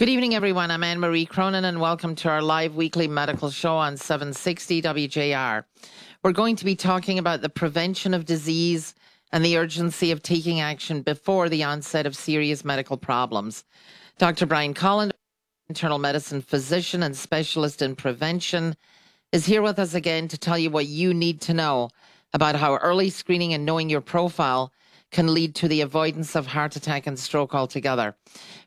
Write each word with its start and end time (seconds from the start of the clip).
Good 0.00 0.08
evening, 0.08 0.34
everyone. 0.34 0.70
I'm 0.70 0.82
Anne 0.82 0.98
Marie 0.98 1.26
Cronin, 1.26 1.66
and 1.66 1.78
welcome 1.78 2.14
to 2.14 2.30
our 2.30 2.40
live 2.40 2.74
weekly 2.74 3.06
medical 3.06 3.50
show 3.50 3.76
on 3.76 3.98
760 3.98 4.80
WJR. 4.80 5.64
We're 6.22 6.32
going 6.32 6.56
to 6.56 6.64
be 6.64 6.74
talking 6.74 7.18
about 7.18 7.42
the 7.42 7.50
prevention 7.50 8.14
of 8.14 8.24
disease 8.24 8.94
and 9.30 9.44
the 9.44 9.58
urgency 9.58 10.10
of 10.10 10.22
taking 10.22 10.58
action 10.58 11.02
before 11.02 11.50
the 11.50 11.64
onset 11.64 12.06
of 12.06 12.16
serious 12.16 12.64
medical 12.64 12.96
problems. 12.96 13.62
Dr. 14.16 14.46
Brian 14.46 14.72
Collins, 14.72 15.12
internal 15.68 15.98
medicine 15.98 16.40
physician 16.40 17.02
and 17.02 17.14
specialist 17.14 17.82
in 17.82 17.94
prevention, 17.94 18.76
is 19.32 19.44
here 19.44 19.60
with 19.60 19.78
us 19.78 19.92
again 19.92 20.28
to 20.28 20.38
tell 20.38 20.56
you 20.56 20.70
what 20.70 20.86
you 20.86 21.12
need 21.12 21.42
to 21.42 21.52
know 21.52 21.90
about 22.32 22.56
how 22.56 22.76
early 22.76 23.10
screening 23.10 23.52
and 23.52 23.66
knowing 23.66 23.90
your 23.90 24.00
profile 24.00 24.72
can 25.10 25.32
lead 25.34 25.54
to 25.56 25.68
the 25.68 25.80
avoidance 25.80 26.36
of 26.36 26.46
heart 26.46 26.76
attack 26.76 27.06
and 27.06 27.18
stroke 27.18 27.54
altogether. 27.54 28.16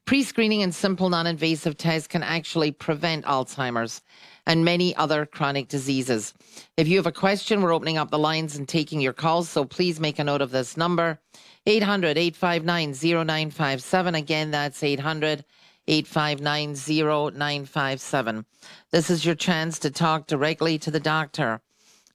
Pre 0.05 0.23
screening 0.23 0.63
and 0.63 0.75
simple 0.75 1.09
non 1.09 1.27
invasive 1.27 1.77
tests 1.77 2.07
can 2.07 2.23
actually 2.23 2.71
prevent 2.71 3.25
Alzheimer's 3.25 4.01
and 4.45 4.65
many 4.65 4.95
other 4.95 5.25
chronic 5.25 5.69
diseases. 5.69 6.33
If 6.75 6.87
you 6.87 6.97
have 6.97 7.07
a 7.07 7.11
question, 7.11 7.61
we're 7.61 7.73
opening 7.73 7.97
up 7.97 8.11
the 8.11 8.19
lines 8.19 8.57
and 8.57 8.67
taking 8.67 8.99
your 8.99 9.13
calls, 9.13 9.49
so 9.49 9.63
please 9.63 9.99
make 9.99 10.19
a 10.19 10.23
note 10.23 10.41
of 10.41 10.51
this 10.51 10.75
number 10.75 11.19
800 11.65 12.17
859 12.17 12.93
0957. 13.25 14.15
Again, 14.15 14.51
that's 14.51 14.83
800 14.83 15.45
859 15.87 16.75
0957. 16.75 18.45
This 18.91 19.09
is 19.09 19.25
your 19.25 19.35
chance 19.35 19.79
to 19.79 19.91
talk 19.91 20.27
directly 20.27 20.77
to 20.79 20.91
the 20.91 20.99
doctor. 20.99 21.61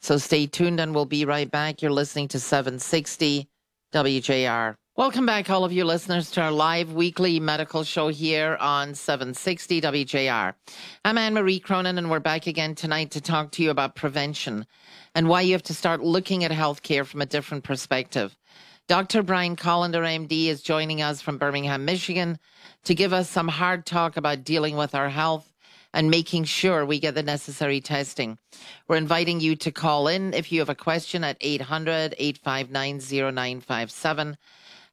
So 0.00 0.16
stay 0.19 0.47
tuned 0.47 0.80
and 0.80 0.95
we'll 0.95 1.06
be 1.06 1.24
right 1.24 1.50
back. 1.50 1.83
You're 1.83 1.91
listening 1.91 2.28
to 2.28 2.41
760 2.41 3.48
WJR. 3.92 4.74
Welcome 4.97 5.24
back, 5.24 5.48
all 5.48 5.65
of 5.65 5.73
you 5.73 5.84
listeners, 5.84 6.30
to 6.33 6.42
our 6.42 6.51
live 6.51 6.92
weekly 6.92 7.41
medical 7.41 7.84
show 7.84 8.09
here 8.09 8.59
on 8.61 8.95
760 8.95 9.80
WJR. 9.80 10.52
I'm 11.06 11.16
Anne 11.16 11.33
Marie 11.33 11.59
Cronin, 11.59 11.97
and 11.97 12.11
we're 12.11 12.20
back 12.20 12.47
again 12.47 12.75
tonight 12.75 13.12
to 13.12 13.22
talk 13.22 13.50
to 13.53 13.62
you 13.62 13.70
about 13.70 13.94
prevention 13.94 14.66
and 15.14 15.27
why 15.27 15.41
you 15.41 15.53
have 15.53 15.62
to 15.62 15.75
start 15.75 16.03
looking 16.03 16.44
at 16.44 16.50
healthcare 16.50 17.06
from 17.06 17.22
a 17.22 17.27
different 17.27 17.64
perspective. 17.64 18.36
Dr. 18.89 19.22
Brian 19.22 19.56
Kolender, 19.56 20.03
MD, 20.03 20.48
is 20.48 20.61
joining 20.61 21.00
us 21.00 21.22
from 21.22 21.39
Birmingham, 21.39 21.86
Michigan, 21.86 22.39
to 22.84 22.94
give 22.94 23.14
us 23.14 23.31
some 23.31 23.48
hard 23.48 23.86
talk 23.86 24.19
about 24.19 24.44
dealing 24.44 24.77
with 24.77 24.94
our 24.94 25.09
health 25.09 25.50
and 25.94 26.11
making 26.11 26.44
sure 26.44 26.84
we 26.84 27.00
get 27.00 27.14
the 27.14 27.22
necessary 27.22 27.81
testing. 27.81 28.39
We're 28.86 28.97
inviting 28.97 29.41
you 29.41 29.56
to 29.56 29.72
call 29.72 30.08
in 30.08 30.34
if 30.34 30.53
you 30.53 30.61
have 30.61 30.69
a 30.69 30.75
question 30.75 31.25
at 31.25 31.36
800 31.41 32.14
859 32.19 32.98
0957. 33.34 34.36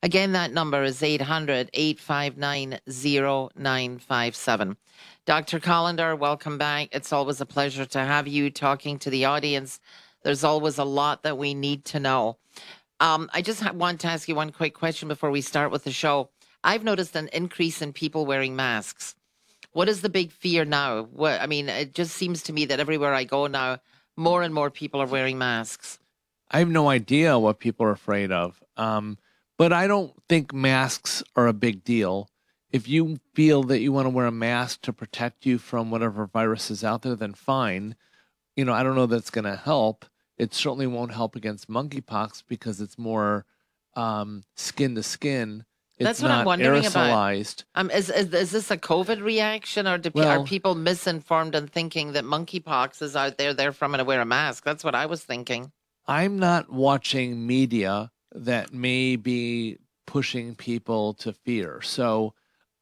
Again, 0.03 0.33
that 0.33 0.53
number 0.53 0.83
is 0.83 1.01
800 1.01 1.69
859 1.73 2.79
0957. 2.87 4.77
Dr. 5.25 5.59
Kolender, 5.59 6.17
welcome 6.17 6.57
back. 6.57 6.89
It's 6.91 7.11
always 7.11 7.41
a 7.41 7.45
pleasure 7.45 7.85
to 7.85 7.99
have 7.99 8.27
you 8.27 8.51
talking 8.51 8.99
to 8.99 9.09
the 9.09 9.25
audience. 9.25 9.79
There's 10.23 10.43
always 10.43 10.77
a 10.77 10.83
lot 10.83 11.23
that 11.23 11.37
we 11.37 11.53
need 11.53 11.85
to 11.85 11.99
know. 11.99 12.37
Um, 12.99 13.29
I 13.33 13.41
just 13.41 13.73
want 13.73 13.99
to 14.01 14.07
ask 14.07 14.27
you 14.27 14.35
one 14.35 14.51
quick 14.51 14.73
question 14.73 15.07
before 15.07 15.31
we 15.31 15.41
start 15.41 15.71
with 15.71 15.83
the 15.83 15.91
show. 15.91 16.29
I've 16.63 16.83
noticed 16.83 17.15
an 17.15 17.29
increase 17.33 17.81
in 17.81 17.91
people 17.91 18.25
wearing 18.25 18.55
masks. 18.55 19.15
What 19.75 19.89
is 19.89 19.99
the 19.99 20.07
big 20.07 20.31
fear 20.31 20.63
now? 20.63 21.03
What, 21.03 21.41
I 21.41 21.47
mean, 21.47 21.67
it 21.67 21.93
just 21.93 22.15
seems 22.15 22.41
to 22.43 22.53
me 22.53 22.63
that 22.63 22.79
everywhere 22.79 23.13
I 23.13 23.25
go 23.25 23.47
now, 23.47 23.79
more 24.15 24.41
and 24.41 24.53
more 24.53 24.69
people 24.69 25.01
are 25.01 25.05
wearing 25.05 25.37
masks. 25.37 25.99
I 26.49 26.59
have 26.59 26.69
no 26.69 26.87
idea 26.87 27.37
what 27.37 27.59
people 27.59 27.85
are 27.85 27.91
afraid 27.91 28.31
of. 28.31 28.63
Um, 28.77 29.17
but 29.57 29.73
I 29.73 29.87
don't 29.87 30.13
think 30.29 30.53
masks 30.53 31.23
are 31.35 31.47
a 31.47 31.51
big 31.51 31.83
deal. 31.83 32.29
If 32.71 32.87
you 32.87 33.19
feel 33.33 33.63
that 33.63 33.81
you 33.81 33.91
want 33.91 34.05
to 34.05 34.11
wear 34.11 34.27
a 34.27 34.31
mask 34.31 34.81
to 34.83 34.93
protect 34.93 35.45
you 35.45 35.57
from 35.57 35.91
whatever 35.91 36.25
virus 36.25 36.71
is 36.71 36.81
out 36.81 37.01
there, 37.01 37.17
then 37.17 37.33
fine. 37.33 37.97
You 38.55 38.63
know, 38.63 38.71
I 38.71 38.81
don't 38.81 38.95
know 38.95 39.07
that's 39.07 39.29
going 39.29 39.43
to 39.43 39.57
help. 39.57 40.05
It 40.37 40.53
certainly 40.53 40.87
won't 40.87 41.13
help 41.13 41.35
against 41.35 41.67
monkeypox 41.69 42.43
because 42.47 42.79
it's 42.79 42.97
more 42.97 43.45
um, 43.93 44.43
skin 44.55 44.95
to 44.95 45.03
skin 45.03 45.65
it's 45.97 46.05
That's 46.05 46.21
what 46.21 46.31
I'm 46.31 46.45
wondering 46.45 46.83
aerosolized. 46.83 47.63
about. 47.73 47.79
Um, 47.79 47.91
is, 47.91 48.09
is 48.09 48.33
is 48.33 48.51
this 48.51 48.69
a 48.69 48.77
COVID 48.77 49.21
reaction, 49.21 49.87
or 49.87 49.97
do, 49.97 50.11
well, 50.13 50.41
are 50.41 50.43
people 50.43 50.75
misinformed 50.75 51.55
and 51.55 51.69
thinking 51.69 52.11
that 52.13 52.25
monkeypox 52.25 53.01
is 53.01 53.15
out 53.15 53.37
there, 53.37 53.53
They're 53.53 53.71
from 53.71 53.91
going 53.91 53.99
to 53.99 54.05
wear 54.05 54.19
a 54.19 54.25
mask? 54.25 54.65
That's 54.65 54.83
what 54.83 54.93
I 54.95 55.05
was 55.05 55.23
thinking. 55.23 55.71
I'm 56.05 56.37
not 56.37 56.69
watching 56.69 57.47
media 57.47 58.11
that 58.33 58.73
may 58.73 59.15
be 59.15 59.77
pushing 60.05 60.55
people 60.55 61.13
to 61.15 61.31
fear, 61.31 61.81
so 61.81 62.33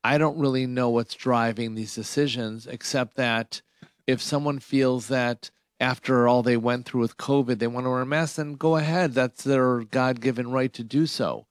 I 0.03 0.17
don't 0.17 0.39
really 0.39 0.65
know 0.65 0.89
what's 0.89 1.13
driving 1.13 1.75
these 1.75 1.93
decisions, 1.93 2.65
except 2.65 3.15
that 3.17 3.61
if 4.07 4.21
someone 4.21 4.59
feels 4.59 5.07
that 5.07 5.51
after 5.79 6.27
all 6.27 6.41
they 6.41 6.57
went 6.57 6.85
through 6.85 7.01
with 7.01 7.17
COVID, 7.17 7.59
they 7.59 7.67
want 7.67 7.85
to 7.85 7.89
wear 7.91 8.01
a 8.01 8.05
mask, 8.05 8.37
then 8.37 8.53
go 8.53 8.75
ahead. 8.77 9.13
That's 9.13 9.43
their 9.43 9.81
God 9.83 10.19
given 10.19 10.49
right 10.49 10.73
to 10.73 10.83
do 10.83 11.05
so. 11.05 11.45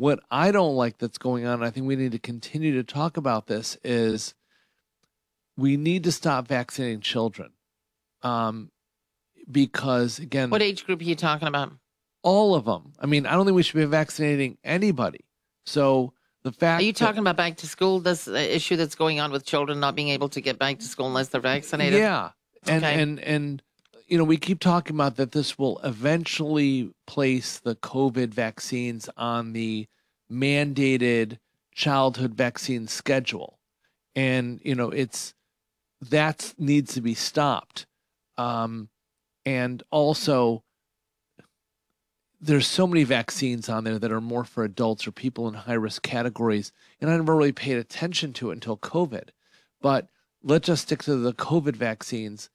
What 0.00 0.20
I 0.30 0.50
don't 0.50 0.76
like 0.76 0.96
that's 0.96 1.18
going 1.18 1.44
on, 1.44 1.62
I 1.62 1.68
think 1.68 1.86
we 1.86 1.94
need 1.94 2.12
to 2.12 2.18
continue 2.18 2.72
to 2.72 2.82
talk 2.82 3.18
about 3.18 3.48
this, 3.48 3.76
is 3.84 4.32
we 5.58 5.76
need 5.76 6.04
to 6.04 6.12
stop 6.12 6.48
vaccinating 6.48 7.02
children. 7.02 7.50
Um, 8.22 8.70
because 9.50 10.18
again, 10.18 10.48
what 10.48 10.62
age 10.62 10.86
group 10.86 11.02
are 11.02 11.04
you 11.04 11.14
talking 11.14 11.48
about? 11.48 11.72
All 12.22 12.54
of 12.54 12.64
them. 12.64 12.94
I 12.98 13.04
mean, 13.04 13.26
I 13.26 13.32
don't 13.32 13.44
think 13.44 13.54
we 13.54 13.62
should 13.62 13.76
be 13.76 13.84
vaccinating 13.84 14.56
anybody. 14.64 15.20
So 15.66 16.14
the 16.44 16.52
fact 16.52 16.80
are 16.80 16.84
you 16.86 16.94
talking 16.94 17.18
about 17.18 17.36
back 17.36 17.58
to 17.58 17.66
school? 17.66 18.00
This 18.00 18.26
uh, 18.26 18.32
issue 18.32 18.76
that's 18.76 18.94
going 18.94 19.20
on 19.20 19.30
with 19.30 19.44
children 19.44 19.80
not 19.80 19.94
being 19.94 20.08
able 20.08 20.30
to 20.30 20.40
get 20.40 20.58
back 20.58 20.78
to 20.78 20.86
school 20.86 21.08
unless 21.08 21.28
they're 21.28 21.42
vaccinated. 21.42 21.98
Yeah, 21.98 22.30
and 22.66 22.82
okay. 22.82 23.02
and 23.02 23.20
and 23.20 23.62
you 24.10 24.18
know, 24.18 24.24
we 24.24 24.36
keep 24.36 24.58
talking 24.58 24.96
about 24.96 25.14
that 25.16 25.30
this 25.30 25.56
will 25.56 25.78
eventually 25.84 26.92
place 27.06 27.60
the 27.60 27.76
COVID 27.76 28.34
vaccines 28.34 29.08
on 29.16 29.52
the 29.52 29.86
mandated 30.30 31.38
childhood 31.72 32.34
vaccine 32.34 32.88
schedule. 32.88 33.60
And, 34.16 34.60
you 34.64 34.74
know, 34.74 34.90
it's 34.90 35.32
that 36.00 36.54
needs 36.58 36.92
to 36.94 37.00
be 37.00 37.14
stopped. 37.14 37.86
Um, 38.36 38.88
and 39.46 39.80
also, 39.92 40.64
there's 42.40 42.66
so 42.66 42.88
many 42.88 43.04
vaccines 43.04 43.68
on 43.68 43.84
there 43.84 44.00
that 44.00 44.10
are 44.10 44.20
more 44.20 44.44
for 44.44 44.64
adults 44.64 45.06
or 45.06 45.12
people 45.12 45.46
in 45.46 45.54
high 45.54 45.74
risk 45.74 46.02
categories. 46.02 46.72
And 47.00 47.08
I 47.08 47.16
never 47.16 47.36
really 47.36 47.52
paid 47.52 47.76
attention 47.76 48.32
to 48.34 48.50
it 48.50 48.54
until 48.54 48.76
COVID. 48.76 49.28
But 49.80 50.08
let's 50.42 50.66
just 50.66 50.82
stick 50.82 51.04
to 51.04 51.14
the 51.14 51.32
COVID 51.32 51.76
vaccines 51.76 52.50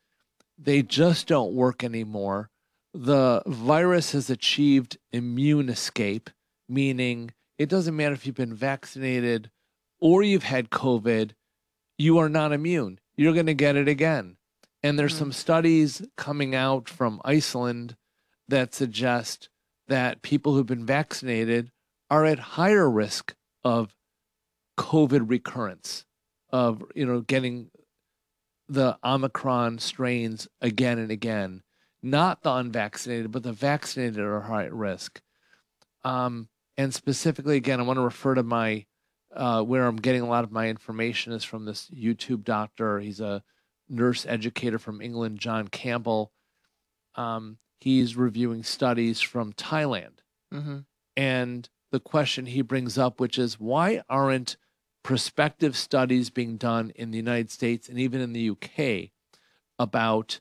they 0.57 0.81
just 0.81 1.27
don't 1.27 1.53
work 1.53 1.83
anymore. 1.83 2.49
The 2.93 3.43
virus 3.45 4.13
has 4.13 4.29
achieved 4.29 4.97
immune 5.11 5.69
escape, 5.69 6.29
meaning 6.69 7.31
it 7.57 7.69
doesn't 7.69 7.95
matter 7.95 8.13
if 8.13 8.25
you've 8.25 8.35
been 8.35 8.53
vaccinated 8.53 9.51
or 9.99 10.23
you've 10.23 10.43
had 10.43 10.69
COVID, 10.69 11.31
you 11.97 12.17
are 12.17 12.29
not 12.29 12.51
immune. 12.51 12.99
You're 13.15 13.33
going 13.33 13.45
to 13.45 13.53
get 13.53 13.75
it 13.75 13.87
again. 13.87 14.37
And 14.83 14.99
there's 14.99 15.13
mm-hmm. 15.13 15.19
some 15.19 15.31
studies 15.31 16.01
coming 16.15 16.53
out 16.53 16.89
from 16.89 17.21
Iceland 17.25 17.95
that 18.47 18.73
suggest 18.73 19.49
that 19.87 20.21
people 20.21 20.53
who've 20.53 20.65
been 20.65 20.85
vaccinated 20.85 21.71
are 22.09 22.25
at 22.25 22.39
higher 22.39 22.89
risk 22.89 23.35
of 23.63 23.95
COVID 24.77 25.29
recurrence, 25.29 26.05
of 26.51 26.83
you 26.93 27.05
know 27.05 27.21
getting 27.21 27.71
the 28.67 28.97
Omicron 29.03 29.79
strains 29.79 30.47
again 30.61 30.99
and 30.99 31.11
again. 31.11 31.63
Not 32.01 32.43
the 32.43 32.53
unvaccinated, 32.53 33.31
but 33.31 33.43
the 33.43 33.51
vaccinated 33.51 34.19
are 34.19 34.41
high 34.41 34.65
at 34.65 34.73
risk. 34.73 35.21
Um, 36.03 36.49
and 36.77 36.93
specifically, 36.93 37.57
again, 37.57 37.79
I 37.79 37.83
want 37.83 37.97
to 37.97 38.03
refer 38.03 38.35
to 38.35 38.43
my 38.43 38.85
uh, 39.35 39.61
where 39.63 39.85
I'm 39.85 39.97
getting 39.97 40.21
a 40.21 40.27
lot 40.27 40.43
of 40.43 40.51
my 40.51 40.69
information 40.69 41.33
is 41.33 41.43
from 41.43 41.65
this 41.65 41.89
YouTube 41.89 42.43
doctor. 42.43 42.99
He's 42.99 43.19
a 43.19 43.43
nurse 43.89 44.25
educator 44.25 44.79
from 44.79 45.01
England, 45.01 45.39
John 45.39 45.67
Campbell. 45.67 46.31
Um, 47.15 47.57
he's 47.79 48.15
reviewing 48.15 48.63
studies 48.63 49.21
from 49.21 49.53
Thailand. 49.53 50.19
Mm-hmm. 50.53 50.79
And 51.17 51.69
the 51.91 51.99
question 51.99 52.45
he 52.45 52.61
brings 52.61 52.97
up, 52.97 53.19
which 53.19 53.37
is 53.37 53.59
why 53.59 54.03
aren't 54.09 54.57
prospective 55.05 55.77
studies 55.77 56.31
being 56.31 56.57
done 56.57 56.91
in 56.95 57.11
the 57.11 57.17
United 57.17 57.51
States 57.51 57.87
and 57.87 57.99
even 57.99 58.19
in 58.19 58.33
the 58.33 58.49
UK 58.49 59.11
about 59.77 60.39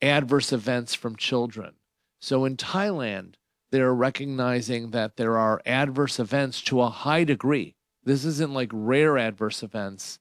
adverse 0.00 0.50
events 0.50 0.94
from 0.94 1.14
children. 1.14 1.74
So 2.22 2.46
in 2.46 2.56
Thailand, 2.56 3.34
they're 3.70 3.92
recognizing 3.92 4.92
that 4.92 5.18
there 5.18 5.36
are 5.36 5.60
adverse 5.66 6.18
events 6.18 6.62
to 6.62 6.80
a 6.80 6.88
high 6.88 7.24
degree. 7.24 7.76
This 8.02 8.24
isn't 8.24 8.54
like 8.54 8.70
rare 8.72 9.18
adverse 9.18 9.62
events, 9.62 10.18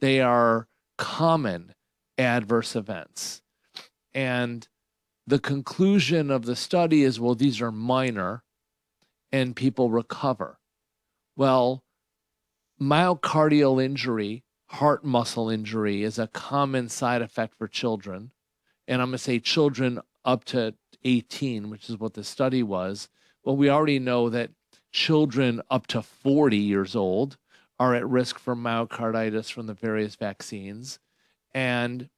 they 0.00 0.20
are 0.20 0.66
common 0.96 1.74
adverse 2.18 2.74
events. 2.74 3.40
And 4.12 4.66
the 5.28 5.38
conclusion 5.38 6.28
of 6.32 6.44
the 6.44 6.56
study 6.56 7.04
is 7.04 7.20
well, 7.20 7.36
these 7.36 7.60
are 7.60 7.70
minor 7.70 8.42
and 9.30 9.54
people 9.54 9.90
recover. 9.92 10.58
Well, 11.36 11.84
myocardial 12.80 13.82
injury, 13.82 14.44
heart 14.66 15.04
muscle 15.04 15.48
injury, 15.48 16.02
is 16.02 16.18
a 16.18 16.28
common 16.28 16.88
side 16.88 17.22
effect 17.22 17.54
for 17.56 17.68
children. 17.68 18.30
And 18.86 19.02
I'm 19.02 19.08
going 19.08 19.18
to 19.18 19.18
say 19.18 19.38
children 19.38 20.00
up 20.24 20.44
to 20.46 20.74
18, 21.04 21.70
which 21.70 21.88
is 21.88 21.98
what 21.98 22.14
the 22.14 22.24
study 22.24 22.62
was. 22.62 23.08
Well, 23.44 23.56
we 23.56 23.70
already 23.70 23.98
know 23.98 24.28
that 24.30 24.50
children 24.92 25.62
up 25.70 25.86
to 25.88 26.02
40 26.02 26.56
years 26.56 26.96
old 26.96 27.36
are 27.78 27.94
at 27.94 28.08
risk 28.08 28.38
for 28.38 28.56
myocarditis 28.56 29.52
from 29.52 29.66
the 29.66 29.74
various 29.74 30.16
vaccines. 30.16 30.98
And 31.54 32.08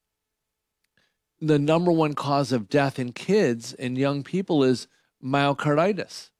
the 1.41 1.59
number 1.59 1.93
one 1.93 2.15
cause 2.15 2.53
of 2.53 2.69
death 2.69 2.99
in 2.99 3.13
kids 3.13 3.73
and 3.75 3.97
young 3.97 4.23
people 4.23 4.63
is 4.63 4.89
myocarditis. 5.23 6.31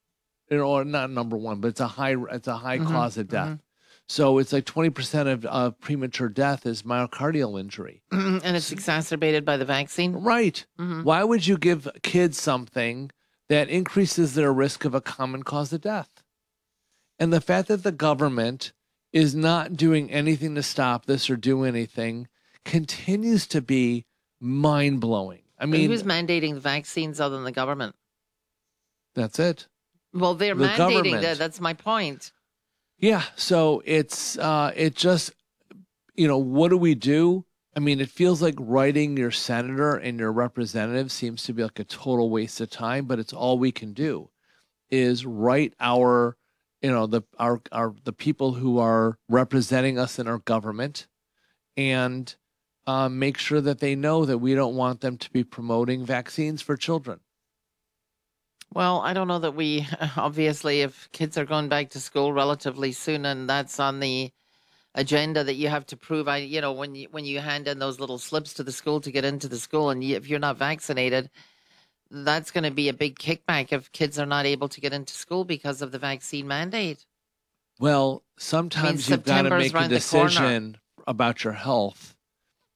you 0.51 0.61
Or 0.61 0.85
not 0.85 1.11
number 1.11 1.37
one, 1.37 1.61
but 1.61 1.69
it's 1.69 1.81
a 1.81 1.89
high 1.89 2.17
it's 2.33 2.49
a 2.49 2.57
high 2.57 2.79
mm-hmm, 2.79 2.89
cause 2.89 3.17
of 3.17 3.29
death. 3.29 3.49
Mm-hmm. 3.49 3.70
So 4.11 4.39
it's 4.39 4.53
like 4.53 4.65
20% 4.65 5.33
of 5.33 5.47
uh, 5.49 5.71
premature 5.71 6.29
death 6.29 6.67
is 6.67 6.83
myocardial 6.83 7.61
injury. 7.61 8.03
and 8.11 8.57
it's 8.57 8.73
exacerbated 8.73 9.45
by 9.45 9.57
the 9.57 9.65
vaccine? 9.65 10.15
Right. 10.15 10.67
Mm-hmm. 10.81 11.05
Why 11.05 11.23
would 11.23 11.47
you 11.47 11.57
give 11.57 11.87
kids 12.03 12.37
something 12.37 13.13
that 13.49 13.69
increases 13.69 14.35
their 14.35 14.53
risk 14.53 14.85
of 14.85 14.97
a 14.97 15.01
common 15.01 15.45
cause 15.45 15.73
of 15.73 15.83
death? 15.83 16.25
And 17.21 17.33
the 17.33 17.41
fact 17.41 17.69
that 17.69 17.85
the 17.85 17.93
government 17.93 18.73
is 19.13 19.37
not 19.37 19.77
doing 19.77 20.11
anything 20.11 20.57
to 20.57 20.63
stop 20.65 21.07
this 21.07 21.31
or 21.31 21.37
do 21.37 21.63
anything 21.63 22.27
continues 22.65 23.47
to 23.47 23.61
be 23.61 24.07
mind 24.41 25.01
blowing. 25.01 25.43
I 25.57 25.67
mean, 25.67 25.89
who's 25.89 26.03
mandating 26.03 26.55
the 26.55 26.61
vaccines 26.61 27.21
other 27.21 27.37
than 27.37 27.45
the 27.45 27.53
government? 27.53 27.95
That's 29.15 29.39
it. 29.39 29.69
Well, 30.13 30.35
they're 30.35 30.57
the 30.57 30.65
mandating 30.65 31.21
that. 31.21 31.39
That's 31.39 31.61
my 31.61 31.75
point. 31.75 32.33
Yeah. 33.01 33.25
So 33.35 33.83
it's 33.87 34.37
uh, 34.39 34.73
it 34.77 34.95
just 34.95 35.33
you 36.15 36.29
know 36.29 36.39
what 36.39 36.69
do 36.69 36.77
we 36.77 36.95
do? 36.95 37.47
I 37.75 37.81
mean, 37.81 38.01
it 38.01 38.11
feels 38.11 38.43
like 38.43 38.57
writing 38.59 39.17
your 39.17 39.31
senator 39.31 39.95
and 39.97 40.19
your 40.19 40.33
representative 40.33 41.11
seems 41.11 41.45
to 41.45 41.53
be 41.53 41.63
like 41.63 41.79
a 41.79 41.85
total 41.85 42.29
waste 42.29 42.61
of 42.61 42.69
time, 42.69 43.07
but 43.07 43.19
it's 43.19 43.33
all 43.33 43.59
we 43.59 43.73
can 43.73 43.93
do 43.95 44.29
is 44.91 45.25
write 45.25 45.73
our 45.81 46.37
you 46.83 46.91
know 46.91 47.07
the 47.07 47.23
our 47.39 47.63
our 47.73 47.95
the 48.05 48.13
people 48.13 48.53
who 48.53 48.79
are 48.79 49.19
representing 49.29 49.99
us 49.99 50.19
in 50.19 50.29
our 50.29 50.39
government 50.39 51.07
and 51.77 52.35
uh, 52.87 53.09
make 53.09 53.39
sure 53.39 53.61
that 53.61 53.81
they 53.81 53.95
know 53.95 54.25
that 54.27 54.39
we 54.39 54.55
don't 54.55 54.75
want 54.75 55.01
them 55.01 55.17
to 55.17 55.31
be 55.31 55.45
promoting 55.45 56.05
vaccines 56.05 56.61
for 56.61 56.77
children. 56.77 57.21
Well, 58.73 59.01
I 59.01 59.13
don't 59.13 59.29
know 59.29 59.41
that 59.41 59.55
we 59.55 59.87
obviously, 60.17 60.83
if 60.83 61.11
kids 61.13 61.37
are 61.37 61.45
going 61.45 61.69
back 61.69 61.91
to 61.91 62.01
school 62.01 62.33
relatively 62.33 62.93
soon, 62.93 63.27
and 63.27 63.49
that's 63.49 63.81
on 63.81 64.01
the 64.01 64.33
agenda 64.95 65.45
that 65.45 65.55
you 65.55 65.69
have 65.69 65.87
to 65.87 65.97
prove. 65.97 66.29
I, 66.29 66.39
you 66.39 66.61
know, 66.61 66.73
when 66.73 66.95
you 66.95 67.09
when 67.11 67.25
you 67.25 67.41
hand 67.41 67.69
in 67.69 67.79
those 67.79 68.01
little 68.01 68.19
slips 68.19 68.55
to 68.55 68.63
the 68.63 68.73
school 68.73 69.01
to 69.01 69.11
get 69.11 69.25
into 69.25 69.49
the 69.49 69.59
school, 69.59 69.91
and 69.91 70.03
you, 70.03 70.17
if 70.17 70.29
you're 70.29 70.39
not 70.39 70.57
vaccinated, 70.57 71.31
that's 72.11 72.51
going 72.51 72.65
to 72.65 72.71
be 72.71 72.89
a 72.89 72.95
big 72.95 73.19
kickback 73.19 73.73
if 73.73 73.93
kids 73.93 74.19
are 74.19 74.27
not 74.27 74.47
able 74.47 74.69
to 74.69 74.81
get 74.81 74.93
into 74.93 75.15
school 75.15 75.45
because 75.45 75.83
of 75.83 75.93
the 75.93 75.99
vaccine 75.99 76.47
mandate. 76.47 77.07
Well, 77.79 78.23
sometimes 78.37 79.09
I 79.09 79.13
mean, 79.13 79.19
you've 79.19 79.25
got 79.25 79.43
to 79.43 79.59
make 79.59 79.75
a 79.75 79.89
decision 79.89 80.77
about 81.07 81.45
your 81.45 81.55
health 81.55 82.15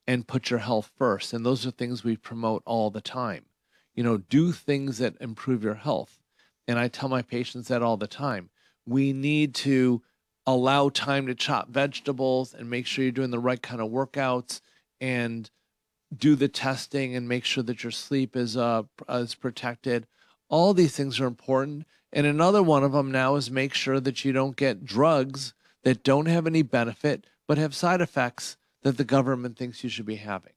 and 0.06 0.26
put 0.26 0.50
your 0.50 0.60
health 0.60 0.90
first, 0.96 1.32
and 1.32 1.46
those 1.46 1.66
are 1.66 1.70
things 1.70 2.04
we 2.04 2.16
promote 2.16 2.62
all 2.66 2.90
the 2.90 3.00
time 3.00 3.46
you 3.94 4.02
know, 4.02 4.18
do 4.18 4.52
things 4.52 4.98
that 4.98 5.14
improve 5.20 5.62
your 5.62 5.74
health. 5.74 6.18
And 6.66 6.78
I 6.78 6.88
tell 6.88 7.08
my 7.08 7.22
patients 7.22 7.68
that 7.68 7.82
all 7.82 7.96
the 7.96 8.06
time. 8.06 8.50
We 8.86 9.12
need 9.12 9.54
to 9.56 10.02
allow 10.46 10.88
time 10.88 11.26
to 11.26 11.34
chop 11.34 11.68
vegetables 11.68 12.54
and 12.54 12.68
make 12.68 12.86
sure 12.86 13.02
you're 13.02 13.12
doing 13.12 13.30
the 13.30 13.38
right 13.38 13.62
kind 13.62 13.80
of 13.80 13.90
workouts 13.90 14.60
and 15.00 15.50
do 16.14 16.34
the 16.34 16.48
testing 16.48 17.16
and 17.16 17.28
make 17.28 17.44
sure 17.44 17.62
that 17.64 17.82
your 17.82 17.90
sleep 17.90 18.36
is 18.36 18.56
uh 18.56 18.82
is 19.08 19.34
protected. 19.34 20.06
All 20.48 20.74
these 20.74 20.94
things 20.96 21.18
are 21.18 21.26
important. 21.26 21.86
And 22.12 22.26
another 22.26 22.62
one 22.62 22.84
of 22.84 22.92
them 22.92 23.10
now 23.10 23.34
is 23.34 23.50
make 23.50 23.74
sure 23.74 23.98
that 24.00 24.24
you 24.24 24.32
don't 24.32 24.56
get 24.56 24.84
drugs 24.84 25.54
that 25.82 26.04
don't 26.04 26.26
have 26.26 26.46
any 26.46 26.62
benefit 26.62 27.26
but 27.46 27.58
have 27.58 27.74
side 27.74 28.00
effects 28.00 28.56
that 28.82 28.96
the 28.96 29.04
government 29.04 29.56
thinks 29.56 29.82
you 29.82 29.90
should 29.90 30.06
be 30.06 30.16
having. 30.16 30.52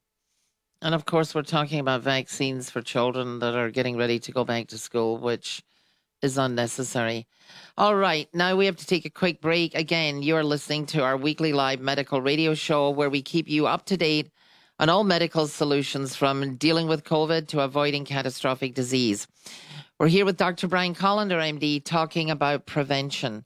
And 0.82 0.94
of 0.94 1.06
course, 1.06 1.34
we're 1.34 1.42
talking 1.42 1.80
about 1.80 2.02
vaccines 2.02 2.70
for 2.70 2.82
children 2.82 3.40
that 3.40 3.56
are 3.56 3.72
getting 3.72 3.98
ready 3.98 4.20
to 4.20 4.32
go 4.32 4.44
back 4.44 4.68
to 4.68 4.78
school, 4.78 5.18
which 5.18 5.64
is 6.22 6.38
unnecessary. 6.38 7.28
All 7.78 7.96
right, 7.96 8.28
now 8.34 8.56
we 8.56 8.66
have 8.66 8.76
to 8.78 8.86
take 8.86 9.06
a 9.06 9.10
quick 9.10 9.42
break. 9.42 9.74
Again, 9.76 10.22
you're 10.22 10.44
listening 10.44 10.86
to 10.88 11.04
our 11.04 11.18
weekly 11.18 11.54
live 11.54 11.80
medical 11.80 12.22
radio 12.22 12.54
show 12.54 12.90
where 12.90 13.10
we 13.10 13.22
keep 13.22 13.48
you 13.48 13.68
up 13.68 13.86
to 13.86 13.98
date 13.98 14.32
on 14.80 14.90
all 14.90 15.04
medical 15.04 15.48
solutions 15.48 16.16
from 16.16 16.56
dealing 16.56 16.88
with 16.88 17.04
COVID 17.04 17.48
to 17.48 17.62
avoiding 17.62 18.06
catastrophic 18.06 18.76
disease. 18.76 19.28
We're 20.00 20.08
here 20.08 20.26
with 20.26 20.38
Dr. 20.38 20.68
Brian 20.68 20.94
Kolender, 20.94 21.42
MD, 21.42 21.84
talking 21.84 22.30
about 22.30 22.68
prevention. 22.68 23.46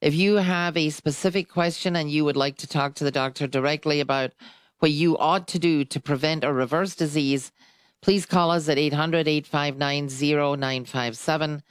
If 0.00 0.14
you 0.14 0.36
have 0.36 0.76
a 0.76 0.88
specific 0.88 1.50
question 1.50 1.96
and 1.96 2.10
you 2.10 2.24
would 2.24 2.36
like 2.36 2.56
to 2.58 2.66
talk 2.66 2.94
to 2.94 3.04
the 3.04 3.10
doctor 3.10 3.46
directly 3.46 4.00
about 4.00 4.32
what 4.82 4.90
you 4.90 5.16
ought 5.16 5.46
to 5.46 5.60
do 5.60 5.84
to 5.84 6.00
prevent 6.00 6.44
or 6.44 6.52
reverse 6.52 6.96
disease, 6.96 7.52
please 8.02 8.26
call 8.26 8.50
us 8.50 8.68
at 8.68 8.78
800 8.78 9.28
859 9.28 10.08
0957. 10.58 11.62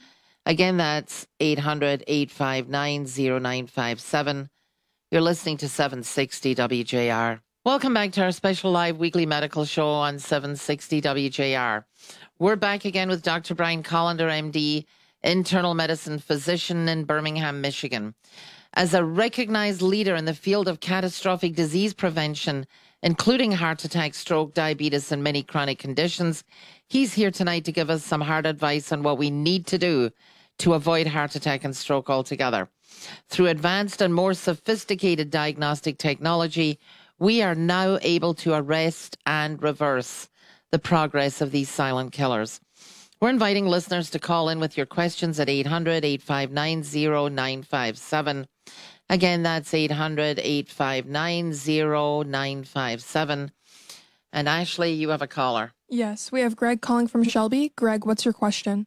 Again, 0.46 0.78
that's 0.78 1.26
800 1.38 2.04
859 2.06 3.04
0957. 3.04 4.48
You're 5.10 5.20
listening 5.20 5.58
to 5.58 5.68
760 5.68 6.54
WJR. 6.54 7.40
Welcome 7.66 7.92
back 7.92 8.12
to 8.12 8.22
our 8.22 8.32
special 8.32 8.70
live 8.70 8.96
weekly 8.96 9.26
medical 9.26 9.66
show 9.66 9.88
on 9.90 10.18
760 10.18 11.02
WJR. 11.02 11.84
We're 12.38 12.56
back 12.56 12.86
again 12.86 13.10
with 13.10 13.22
Dr. 13.22 13.54
Brian 13.54 13.82
Kolender, 13.82 14.30
MD, 14.30 14.86
internal 15.22 15.74
medicine 15.74 16.18
physician 16.18 16.88
in 16.88 17.04
Birmingham, 17.04 17.60
Michigan. 17.60 18.14
As 18.74 18.94
a 18.94 19.04
recognized 19.04 19.82
leader 19.82 20.14
in 20.14 20.24
the 20.24 20.34
field 20.34 20.68
of 20.68 20.80
catastrophic 20.80 21.54
disease 21.54 21.94
prevention 21.94 22.66
including 23.02 23.50
heart 23.50 23.84
attack, 23.84 24.14
stroke, 24.14 24.54
diabetes, 24.54 25.10
and 25.10 25.22
many 25.22 25.42
chronic 25.42 25.78
conditions. 25.78 26.44
He's 26.88 27.14
here 27.14 27.30
tonight 27.30 27.64
to 27.64 27.72
give 27.72 27.90
us 27.90 28.04
some 28.04 28.20
hard 28.20 28.46
advice 28.46 28.92
on 28.92 29.02
what 29.02 29.18
we 29.18 29.30
need 29.30 29.66
to 29.68 29.78
do 29.78 30.10
to 30.58 30.74
avoid 30.74 31.08
heart 31.08 31.34
attack 31.34 31.64
and 31.64 31.76
stroke 31.76 32.08
altogether. 32.08 32.68
Through 33.28 33.48
advanced 33.48 34.00
and 34.00 34.14
more 34.14 34.34
sophisticated 34.34 35.30
diagnostic 35.30 35.98
technology, 35.98 36.78
we 37.18 37.42
are 37.42 37.54
now 37.54 37.98
able 38.02 38.34
to 38.34 38.54
arrest 38.54 39.16
and 39.26 39.62
reverse 39.62 40.28
the 40.70 40.78
progress 40.78 41.40
of 41.40 41.50
these 41.50 41.68
silent 41.68 42.12
killers. 42.12 42.60
We're 43.20 43.30
inviting 43.30 43.66
listeners 43.66 44.10
to 44.10 44.18
call 44.18 44.48
in 44.48 44.60
with 44.60 44.76
your 44.76 44.86
questions 44.86 45.40
at 45.40 45.48
800 45.48 46.04
859 46.04 46.82
0957. 47.34 48.46
Again, 49.12 49.42
that's 49.42 49.74
800 49.74 50.38
859 50.38 51.52
0957. 51.52 53.52
And 54.32 54.48
Ashley, 54.48 54.92
you 54.92 55.10
have 55.10 55.20
a 55.20 55.26
caller. 55.26 55.72
Yes, 55.90 56.32
we 56.32 56.40
have 56.40 56.56
Greg 56.56 56.80
calling 56.80 57.08
from 57.08 57.22
Shelby. 57.22 57.72
Greg, 57.76 58.06
what's 58.06 58.24
your 58.24 58.32
question? 58.32 58.86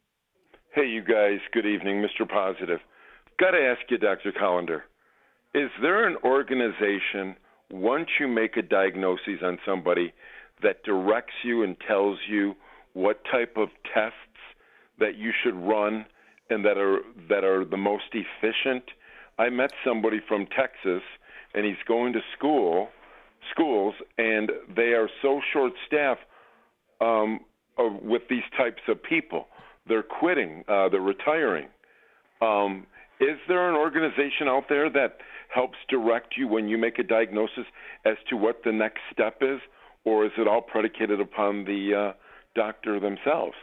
Hey, 0.73 0.87
you 0.87 1.03
guys. 1.03 1.41
Good 1.51 1.67
evening, 1.67 2.03
Mr. 2.03 2.27
Positive. 2.27 2.79
Got 3.39 3.51
to 3.51 3.59
ask 3.59 3.81
you, 3.91 3.99
Dr. 3.99 4.31
Kolender, 4.31 4.81
is 5.53 5.69
there 5.79 6.07
an 6.07 6.17
organization, 6.23 7.35
once 7.69 8.09
you 8.19 8.27
make 8.27 8.57
a 8.57 8.63
diagnosis 8.63 9.43
on 9.43 9.59
somebody, 9.63 10.11
that 10.63 10.83
directs 10.83 11.35
you 11.43 11.61
and 11.61 11.77
tells 11.87 12.17
you 12.27 12.55
what 12.93 13.23
type 13.31 13.57
of 13.57 13.69
tests 13.93 14.17
that 14.97 15.17
you 15.17 15.31
should 15.43 15.55
run 15.55 16.07
and 16.49 16.65
that 16.65 16.79
are 16.79 17.01
that 17.29 17.43
are 17.43 17.63
the 17.63 17.77
most 17.77 18.05
efficient? 18.13 18.85
I 19.37 19.49
met 19.49 19.71
somebody 19.85 20.21
from 20.27 20.47
Texas, 20.47 21.01
and 21.53 21.65
he's 21.65 21.75
going 21.87 22.13
to 22.13 22.19
school, 22.37 22.89
schools, 23.51 23.93
and 24.17 24.51
they 24.75 24.93
are 24.93 25.09
so 25.21 25.41
short-staffed 25.51 26.21
um, 27.01 27.39
uh, 27.77 27.89
with 28.01 28.23
these 28.29 28.43
types 28.57 28.81
of 28.87 29.01
people. 29.03 29.47
They're 29.87 30.03
quitting. 30.03 30.63
Uh, 30.67 30.89
they're 30.89 31.01
retiring. 31.01 31.67
Um, 32.41 32.87
is 33.19 33.37
there 33.47 33.69
an 33.69 33.75
organization 33.75 34.47
out 34.47 34.63
there 34.69 34.89
that 34.89 35.17
helps 35.53 35.77
direct 35.89 36.35
you 36.37 36.47
when 36.47 36.67
you 36.67 36.77
make 36.77 36.99
a 36.99 37.03
diagnosis 37.03 37.65
as 38.05 38.15
to 38.29 38.35
what 38.35 38.61
the 38.65 38.71
next 38.71 38.99
step 39.11 39.37
is, 39.41 39.59
or 40.03 40.25
is 40.25 40.31
it 40.37 40.47
all 40.47 40.61
predicated 40.61 41.19
upon 41.19 41.65
the 41.65 42.13
uh, 42.13 42.13
doctor 42.55 42.99
themselves? 42.99 43.55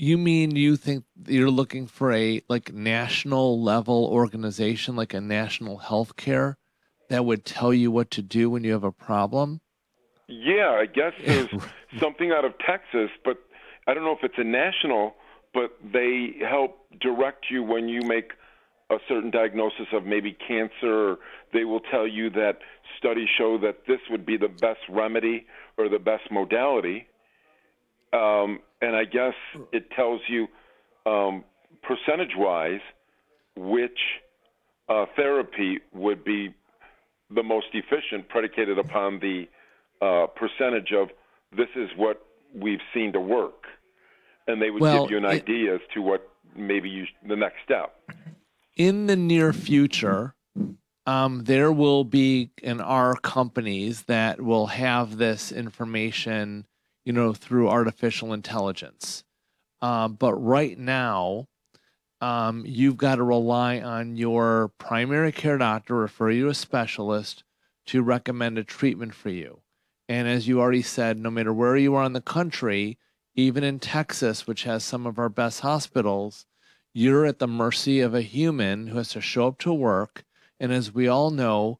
You 0.00 0.16
mean 0.16 0.54
you 0.54 0.76
think 0.76 1.02
you're 1.26 1.50
looking 1.50 1.88
for 1.88 2.12
a 2.12 2.40
like 2.48 2.72
national 2.72 3.60
level 3.60 4.06
organization, 4.06 4.94
like 4.94 5.12
a 5.12 5.20
national 5.20 5.78
health 5.78 6.14
care 6.14 6.56
that 7.08 7.24
would 7.24 7.44
tell 7.44 7.74
you 7.74 7.90
what 7.90 8.12
to 8.12 8.22
do 8.22 8.48
when 8.48 8.62
you 8.62 8.70
have 8.72 8.84
a 8.84 8.92
problem? 8.92 9.60
Yeah, 10.28 10.70
I 10.70 10.86
guess 10.86 11.14
there's 11.26 11.48
something 11.98 12.30
out 12.30 12.44
of 12.44 12.52
Texas, 12.64 13.10
but 13.24 13.38
I 13.88 13.94
don't 13.94 14.04
know 14.04 14.12
if 14.12 14.22
it's 14.22 14.38
a 14.38 14.44
national, 14.44 15.16
but 15.52 15.76
they 15.92 16.34
help 16.48 16.78
direct 17.00 17.46
you 17.50 17.64
when 17.64 17.88
you 17.88 18.02
make 18.02 18.34
a 18.90 18.98
certain 19.08 19.32
diagnosis 19.32 19.88
of 19.92 20.04
maybe 20.04 20.32
cancer. 20.46 21.10
Or 21.10 21.18
they 21.52 21.64
will 21.64 21.80
tell 21.80 22.06
you 22.06 22.30
that 22.30 22.60
studies 22.96 23.28
show 23.36 23.58
that 23.62 23.78
this 23.88 23.98
would 24.10 24.24
be 24.24 24.36
the 24.36 24.48
best 24.48 24.80
remedy 24.88 25.46
or 25.76 25.88
the 25.88 25.98
best 25.98 26.30
modality. 26.30 27.08
Um, 28.12 28.60
and 28.80 28.94
I 28.96 29.04
guess 29.04 29.34
it 29.72 29.90
tells 29.92 30.20
you 30.28 30.46
um, 31.06 31.44
percentage 31.82 32.32
wise 32.36 32.80
which 33.56 33.98
uh, 34.88 35.06
therapy 35.16 35.80
would 35.92 36.24
be 36.24 36.54
the 37.34 37.42
most 37.42 37.66
efficient, 37.72 38.28
predicated 38.28 38.78
upon 38.78 39.18
the 39.20 39.44
uh, 40.00 40.26
percentage 40.28 40.92
of 40.92 41.08
this 41.56 41.68
is 41.76 41.90
what 41.96 42.24
we've 42.54 42.80
seen 42.94 43.12
to 43.12 43.20
work. 43.20 43.64
And 44.46 44.62
they 44.62 44.70
would 44.70 44.80
Well, 44.80 45.02
give 45.04 45.10
you 45.10 45.16
an 45.18 45.24
it- 45.24 45.42
idea 45.42 45.74
as 45.74 45.80
to 45.94 46.00
what 46.02 46.28
maybe 46.56 46.88
you, 46.88 47.04
the 47.26 47.36
next 47.36 47.56
step. 47.64 47.94
in 48.76 49.06
the 49.08 49.16
near 49.16 49.52
future, 49.52 50.34
um, 51.04 51.44
there 51.44 51.72
will 51.72 52.04
be 52.04 52.50
and 52.62 52.80
are 52.80 53.14
companies 53.16 54.02
that 54.04 54.40
will 54.40 54.68
have 54.68 55.16
this 55.18 55.50
information, 55.52 56.64
you 57.04 57.12
know, 57.12 57.32
through 57.32 57.68
artificial 57.68 58.32
intelligence. 58.32 59.24
Um, 59.80 60.14
but 60.14 60.34
right 60.34 60.78
now, 60.78 61.46
um, 62.20 62.64
you've 62.66 62.96
got 62.96 63.16
to 63.16 63.22
rely 63.22 63.80
on 63.80 64.16
your 64.16 64.72
primary 64.78 65.32
care 65.32 65.58
doctor, 65.58 65.94
to 65.94 65.94
refer 65.94 66.30
you 66.30 66.44
to 66.44 66.50
a 66.50 66.54
specialist 66.54 67.44
to 67.86 68.02
recommend 68.02 68.58
a 68.58 68.64
treatment 68.64 69.14
for 69.14 69.30
you. 69.30 69.62
And 70.08 70.28
as 70.28 70.48
you 70.48 70.60
already 70.60 70.82
said, 70.82 71.18
no 71.18 71.30
matter 71.30 71.52
where 71.52 71.76
you 71.76 71.94
are 71.94 72.04
in 72.04 72.12
the 72.12 72.20
country, 72.20 72.98
even 73.34 73.62
in 73.62 73.78
Texas, 73.78 74.46
which 74.46 74.64
has 74.64 74.84
some 74.84 75.06
of 75.06 75.18
our 75.18 75.28
best 75.28 75.60
hospitals, 75.60 76.44
you're 76.92 77.24
at 77.24 77.38
the 77.38 77.46
mercy 77.46 78.00
of 78.00 78.14
a 78.14 78.22
human 78.22 78.88
who 78.88 78.98
has 78.98 79.10
to 79.10 79.20
show 79.20 79.48
up 79.48 79.58
to 79.58 79.72
work. 79.72 80.24
And 80.58 80.72
as 80.72 80.92
we 80.92 81.08
all 81.08 81.30
know, 81.30 81.78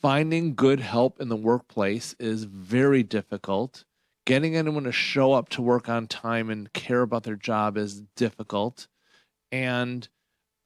finding 0.00 0.54
good 0.54 0.80
help 0.80 1.20
in 1.20 1.28
the 1.28 1.36
workplace 1.36 2.14
is 2.18 2.44
very 2.44 3.02
difficult. 3.02 3.84
Getting 4.24 4.56
anyone 4.56 4.84
to 4.84 4.92
show 4.92 5.32
up 5.32 5.48
to 5.50 5.62
work 5.62 5.88
on 5.88 6.06
time 6.06 6.50
and 6.50 6.72
care 6.72 7.02
about 7.02 7.22
their 7.22 7.36
job 7.36 7.76
is 7.76 8.02
difficult. 8.14 8.86
And 9.50 10.08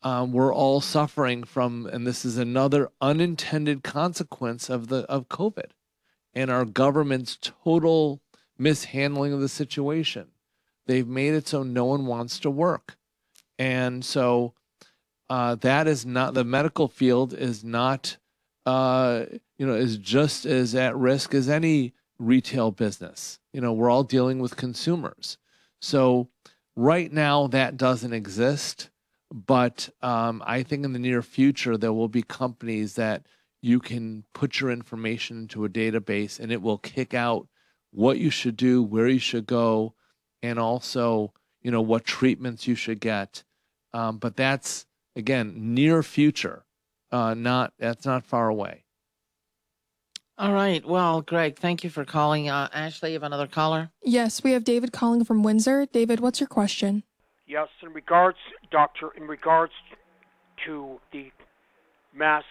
um, 0.02 0.32
we're 0.32 0.52
all 0.52 0.80
suffering 0.80 1.44
from, 1.44 1.86
and 1.86 2.06
this 2.06 2.24
is 2.24 2.36
another 2.36 2.90
unintended 3.00 3.84
consequence 3.84 4.68
of 4.68 4.88
the 4.88 5.04
of 5.04 5.28
COVID 5.28 5.70
and 6.34 6.50
our 6.50 6.64
government's 6.64 7.38
total 7.40 8.20
mishandling 8.58 9.32
of 9.32 9.40
the 9.40 9.48
situation. 9.48 10.28
They've 10.86 11.06
made 11.06 11.34
it 11.34 11.46
so 11.46 11.62
no 11.62 11.84
one 11.84 12.06
wants 12.06 12.40
to 12.40 12.50
work. 12.50 12.96
And 13.58 14.04
so 14.04 14.54
uh, 15.30 15.54
that 15.56 15.86
is 15.86 16.04
not 16.04 16.34
the 16.34 16.44
medical 16.44 16.88
field 16.88 17.32
is 17.32 17.62
not 17.62 18.16
uh, 18.66 19.24
you 19.58 19.66
know 19.66 19.74
is 19.74 19.96
just 19.98 20.46
as 20.46 20.74
at 20.74 20.96
risk 20.96 21.34
as 21.34 21.48
any 21.48 21.94
retail 22.18 22.70
business. 22.70 23.38
You 23.52 23.60
know, 23.60 23.72
we're 23.72 23.90
all 23.90 24.04
dealing 24.04 24.38
with 24.38 24.56
consumers. 24.56 25.38
So 25.80 26.28
right 26.76 27.12
now 27.12 27.48
that 27.48 27.76
doesn't 27.76 28.12
exist, 28.12 28.90
but 29.32 29.88
um, 30.02 30.42
I 30.46 30.62
think 30.62 30.84
in 30.84 30.92
the 30.92 30.98
near 30.98 31.22
future 31.22 31.76
there 31.76 31.92
will 31.92 32.08
be 32.08 32.22
companies 32.22 32.94
that 32.94 33.26
you 33.60 33.78
can 33.78 34.24
put 34.34 34.60
your 34.60 34.70
information 34.70 35.38
into 35.38 35.64
a 35.64 35.68
database 35.68 36.40
and 36.40 36.50
it 36.50 36.62
will 36.62 36.78
kick 36.78 37.14
out 37.14 37.48
what 37.92 38.18
you 38.18 38.30
should 38.30 38.56
do, 38.56 38.82
where 38.82 39.08
you 39.08 39.18
should 39.18 39.46
go, 39.46 39.94
and 40.42 40.58
also 40.58 41.32
you 41.62 41.70
know 41.70 41.82
what 41.82 42.04
treatments 42.04 42.66
you 42.66 42.74
should 42.74 43.00
get. 43.00 43.44
Um, 43.92 44.18
but 44.18 44.36
that's 44.36 44.86
again 45.14 45.74
near 45.74 46.02
future, 46.02 46.64
uh, 47.12 47.34
not 47.34 47.72
that's 47.78 48.06
not 48.06 48.26
far 48.26 48.48
away. 48.48 48.84
All 50.38 50.52
right. 50.52 50.84
Well, 50.84 51.20
Greg, 51.20 51.56
thank 51.56 51.84
you 51.84 51.90
for 51.90 52.04
calling. 52.04 52.48
Uh, 52.48 52.68
Ashley, 52.72 53.10
you 53.10 53.14
have 53.14 53.22
another 53.22 53.46
caller? 53.46 53.90
Yes, 54.02 54.42
we 54.42 54.52
have 54.52 54.64
David 54.64 54.90
calling 54.90 55.24
from 55.24 55.42
Windsor. 55.42 55.86
David, 55.86 56.20
what's 56.20 56.40
your 56.40 56.48
question? 56.48 57.04
Yes, 57.46 57.68
in 57.82 57.92
regards, 57.92 58.38
doctor, 58.70 59.10
in 59.16 59.24
regards 59.24 59.74
to 60.64 60.98
the 61.12 61.30
masks 62.14 62.48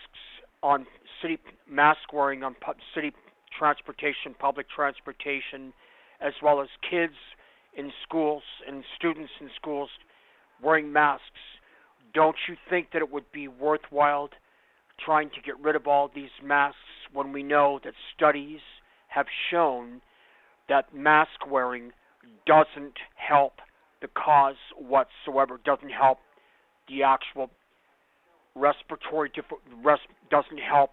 on 0.62 0.86
city 1.22 1.40
mask 1.68 2.14
wearing 2.14 2.44
on 2.44 2.56
pu- 2.56 2.74
city 2.94 3.12
transportation, 3.58 4.36
public 4.38 4.68
transportation, 4.70 5.74
as 6.22 6.34
well 6.42 6.62
as 6.62 6.68
kids 6.88 7.16
in 7.76 7.92
schools 8.04 8.44
and 8.68 8.84
students 8.96 9.32
in 9.40 9.50
schools 9.56 9.90
wearing 10.62 10.94
masks. 10.94 11.26
Don't 12.14 12.36
you 12.48 12.56
think 12.70 12.92
that 12.94 13.00
it 13.00 13.12
would 13.12 13.32
be 13.32 13.48
worthwhile 13.48 14.30
trying 15.06 15.30
to 15.32 15.42
get 15.42 15.60
rid 15.60 15.76
of 15.76 15.88
all 15.88 16.10
these 16.14 16.30
masks 16.44 16.78
when 17.14 17.32
we 17.32 17.44
know 17.44 17.80
that 17.84 17.94
studies 18.16 18.60
have 19.08 19.26
shown 19.50 20.02
that 20.70 20.94
mask 20.94 21.46
wearing 21.50 21.92
doesn't 22.46 22.98
help 23.16 23.54
the 24.02 24.08
cause 24.08 24.56
whatsoever, 24.78 25.60
doesn't 25.64 25.90
help 25.92 26.20
the 26.88 27.04
actual 27.04 27.50
respiratory 28.56 29.30
diff- 29.34 29.46
res- 29.84 30.00
doesn't 30.30 30.60
help 30.60 30.92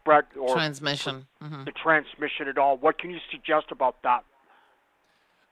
spread 0.00 0.24
or 0.38 0.54
Transmission. 0.54 1.26
hmm 1.40 1.64
the 1.64 1.72
transmission 1.72 2.48
at 2.48 2.58
all. 2.58 2.76
What 2.76 2.98
can 2.98 3.10
you 3.10 3.18
suggest 3.30 3.66
about 3.70 4.02
that? 4.02 4.24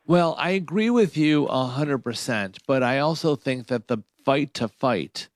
Well, 0.07 0.35
I 0.39 0.51
agree 0.51 0.91
with 0.91 1.17
you 1.17 1.47
a 1.47 1.65
hundred 1.67 1.99
percent, 1.99 2.59
but 2.67 2.83
I 2.83 2.99
also 2.99 3.37
think 3.37 3.67
that 3.69 3.89
the 3.89 3.99
fight 4.25 4.55
to 4.55 4.69
fight, 4.69 5.29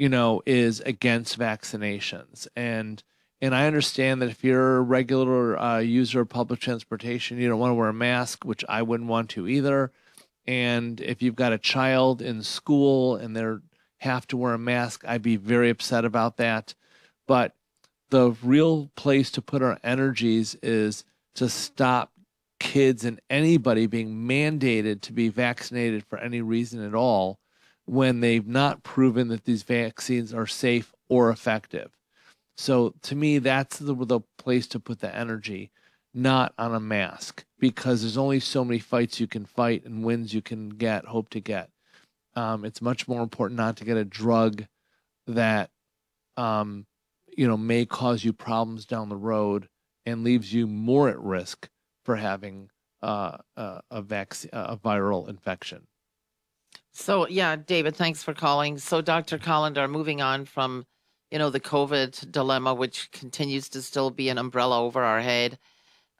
you 0.00 0.08
know, 0.08 0.40
is 0.46 0.80
against 0.80 1.38
vaccinations, 1.38 2.48
and 2.56 3.02
and 3.42 3.54
I 3.54 3.66
understand 3.66 4.22
that 4.22 4.30
if 4.30 4.42
you're 4.42 4.78
a 4.78 4.82
regular 4.82 5.58
uh, 5.60 5.78
user 5.80 6.22
of 6.22 6.30
public 6.30 6.58
transportation, 6.58 7.36
you 7.36 7.50
don't 7.50 7.58
want 7.58 7.72
to 7.72 7.74
wear 7.74 7.90
a 7.90 7.92
mask, 7.92 8.46
which 8.46 8.64
I 8.66 8.80
wouldn't 8.80 9.10
want 9.10 9.28
to 9.30 9.46
either. 9.46 9.92
And 10.46 11.02
if 11.02 11.20
you've 11.20 11.36
got 11.36 11.52
a 11.52 11.58
child 11.58 12.22
in 12.22 12.42
school 12.42 13.16
and 13.16 13.36
they 13.36 13.44
have 13.98 14.26
to 14.28 14.38
wear 14.38 14.54
a 14.54 14.58
mask, 14.58 15.04
I'd 15.06 15.20
be 15.20 15.36
very 15.36 15.68
upset 15.68 16.06
about 16.06 16.38
that. 16.38 16.74
But 17.28 17.54
the 18.08 18.34
real 18.42 18.90
place 18.96 19.30
to 19.32 19.42
put 19.42 19.62
our 19.62 19.78
energies 19.84 20.54
is 20.62 21.04
to 21.34 21.50
stop 21.50 22.10
kids 22.58 23.04
and 23.04 23.20
anybody 23.28 23.86
being 23.86 24.26
mandated 24.26 25.02
to 25.02 25.12
be 25.12 25.28
vaccinated 25.28 26.04
for 26.06 26.18
any 26.18 26.40
reason 26.40 26.82
at 26.82 26.94
all 26.94 27.39
when 27.90 28.20
they've 28.20 28.46
not 28.46 28.84
proven 28.84 29.26
that 29.26 29.44
these 29.46 29.64
vaccines 29.64 30.32
are 30.32 30.46
safe 30.46 30.94
or 31.08 31.28
effective. 31.28 31.90
So 32.56 32.94
to 33.02 33.16
me, 33.16 33.38
that's 33.38 33.80
the, 33.80 33.96
the 33.96 34.20
place 34.38 34.68
to 34.68 34.78
put 34.78 35.00
the 35.00 35.12
energy, 35.12 35.72
not 36.14 36.54
on 36.56 36.72
a 36.72 36.78
mask, 36.78 37.44
because 37.58 38.02
there's 38.02 38.16
only 38.16 38.38
so 38.38 38.64
many 38.64 38.78
fights 38.78 39.18
you 39.18 39.26
can 39.26 39.44
fight 39.44 39.84
and 39.84 40.04
wins 40.04 40.32
you 40.32 40.40
can 40.40 40.68
get, 40.68 41.06
hope 41.06 41.30
to 41.30 41.40
get. 41.40 41.68
Um, 42.36 42.64
it's 42.64 42.80
much 42.80 43.08
more 43.08 43.24
important 43.24 43.58
not 43.58 43.76
to 43.78 43.84
get 43.84 43.96
a 43.96 44.04
drug 44.04 44.66
that, 45.26 45.70
um, 46.36 46.86
you 47.36 47.48
know, 47.48 47.56
may 47.56 47.86
cause 47.86 48.22
you 48.22 48.32
problems 48.32 48.86
down 48.86 49.08
the 49.08 49.16
road 49.16 49.66
and 50.06 50.22
leaves 50.22 50.54
you 50.54 50.68
more 50.68 51.08
at 51.08 51.18
risk 51.18 51.68
for 52.04 52.14
having 52.14 52.70
uh, 53.02 53.38
a, 53.56 53.80
a 53.90 54.00
vaccine, 54.00 54.50
a 54.52 54.76
viral 54.76 55.28
infection. 55.28 55.88
So, 57.00 57.26
yeah, 57.26 57.56
David, 57.56 57.96
thanks 57.96 58.22
for 58.22 58.34
calling. 58.34 58.76
So, 58.76 59.00
Dr. 59.00 59.38
Kolender, 59.38 59.90
moving 59.90 60.20
on 60.20 60.44
from, 60.44 60.84
you 61.30 61.38
know, 61.38 61.48
the 61.48 61.58
COVID 61.58 62.30
dilemma, 62.30 62.74
which 62.74 63.10
continues 63.10 63.70
to 63.70 63.80
still 63.80 64.10
be 64.10 64.28
an 64.28 64.36
umbrella 64.36 64.82
over 64.82 65.02
our 65.02 65.22
head. 65.22 65.58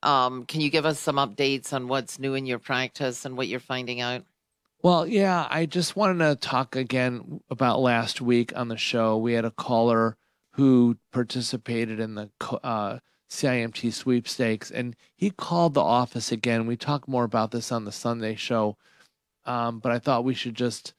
Um, 0.02 0.46
can 0.46 0.62
you 0.62 0.70
give 0.70 0.87
us 0.87 0.99
some 0.99 1.16
updates 1.16 1.75
on 1.75 1.87
what's 1.87 2.18
new 2.18 2.32
in 2.32 2.46
your 2.46 2.58
practice 2.58 3.26
and 3.26 3.37
what 3.37 3.46
you're 3.46 3.60
finding 3.60 4.00
out? 4.00 4.25
Well, 4.82 5.06
yeah, 5.06 5.46
I 5.50 5.66
just 5.66 5.96
wanted 5.96 6.25
to 6.25 6.34
talk 6.37 6.75
again 6.75 7.42
about 7.50 7.80
last 7.80 8.22
week 8.22 8.56
on 8.56 8.68
the 8.68 8.78
show. 8.78 9.18
We 9.18 9.34
had 9.34 9.44
a 9.44 9.50
caller 9.50 10.16
who 10.52 10.96
participated 11.12 12.00
in 12.00 12.14
the 12.14 12.30
uh, 12.64 13.00
CIMT 13.30 13.92
sweepstakes, 13.92 14.70
and 14.70 14.96
he 15.14 15.28
called 15.28 15.75
the 15.75 15.82
office 15.82 16.32
again. 16.32 16.66
We 16.66 16.78
talk 16.78 17.06
more 17.06 17.25
about 17.25 17.50
this 17.50 17.70
on 17.70 17.84
the 17.84 17.92
Sunday 17.92 18.34
show, 18.34 18.78
um, 19.50 19.80
but 19.80 19.90
I 19.90 19.99
thought 19.99 20.25
we 20.25 20.35
should 20.35 20.54
just 20.54 20.95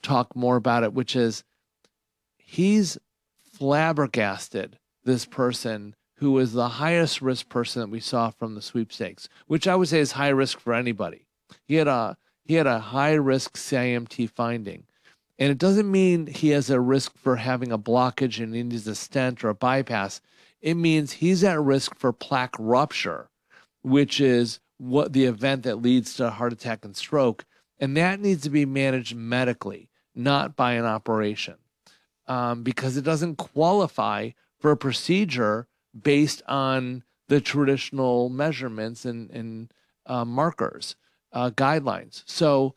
talk 0.00 0.36
more 0.36 0.54
about 0.54 0.84
it, 0.84 0.92
which 0.92 1.16
is 1.16 1.42
he's 2.38 2.96
flabbergasted 3.52 4.78
this 5.04 5.26
person 5.26 5.96
who 6.18 6.30
was 6.30 6.52
the 6.52 6.68
highest 6.68 7.20
risk 7.20 7.48
person 7.48 7.80
that 7.80 7.90
we 7.90 7.98
saw 7.98 8.30
from 8.30 8.54
the 8.54 8.62
sweepstakes, 8.62 9.28
which 9.48 9.66
I 9.66 9.74
would 9.74 9.88
say 9.88 9.98
is 9.98 10.12
high 10.12 10.28
risk 10.28 10.60
for 10.60 10.72
anybody. 10.72 11.26
He 11.64 11.74
had 11.74 11.88
a 11.88 12.16
he 12.44 12.54
had 12.54 12.68
a 12.68 12.78
high 12.78 13.14
risk 13.14 13.56
CIMT 13.56 14.30
finding. 14.30 14.84
And 15.36 15.50
it 15.50 15.58
doesn't 15.58 15.90
mean 15.90 16.28
he 16.28 16.50
has 16.50 16.70
a 16.70 16.80
risk 16.80 17.18
for 17.18 17.36
having 17.36 17.72
a 17.72 17.78
blockage 17.78 18.40
and 18.40 18.52
needs 18.52 18.86
a 18.86 18.94
stent 18.94 19.42
or 19.42 19.48
a 19.48 19.54
bypass. 19.54 20.20
It 20.62 20.74
means 20.74 21.12
he's 21.12 21.42
at 21.42 21.60
risk 21.60 21.96
for 21.96 22.12
plaque 22.12 22.54
rupture, 22.56 23.28
which 23.82 24.20
is 24.20 24.60
what 24.78 25.12
the 25.12 25.24
event 25.24 25.64
that 25.64 25.82
leads 25.82 26.14
to 26.14 26.28
a 26.28 26.30
heart 26.30 26.52
attack 26.52 26.84
and 26.84 26.96
stroke. 26.96 27.44
And 27.78 27.96
that 27.96 28.20
needs 28.20 28.42
to 28.44 28.50
be 28.50 28.64
managed 28.66 29.14
medically, 29.14 29.90
not 30.14 30.56
by 30.56 30.72
an 30.72 30.84
operation. 30.84 31.56
um, 32.26 32.62
because 32.62 32.96
it 32.96 33.02
doesn't 33.02 33.36
qualify 33.36 34.30
for 34.58 34.70
a 34.70 34.76
procedure 34.76 35.68
based 36.00 36.42
on 36.46 37.02
the 37.28 37.40
traditional 37.40 38.28
measurements 38.28 39.04
and, 39.04 39.30
and 39.30 39.72
uh, 40.06 40.24
markers, 40.24 40.96
uh, 41.32 41.50
guidelines. 41.50 42.22
So, 42.26 42.74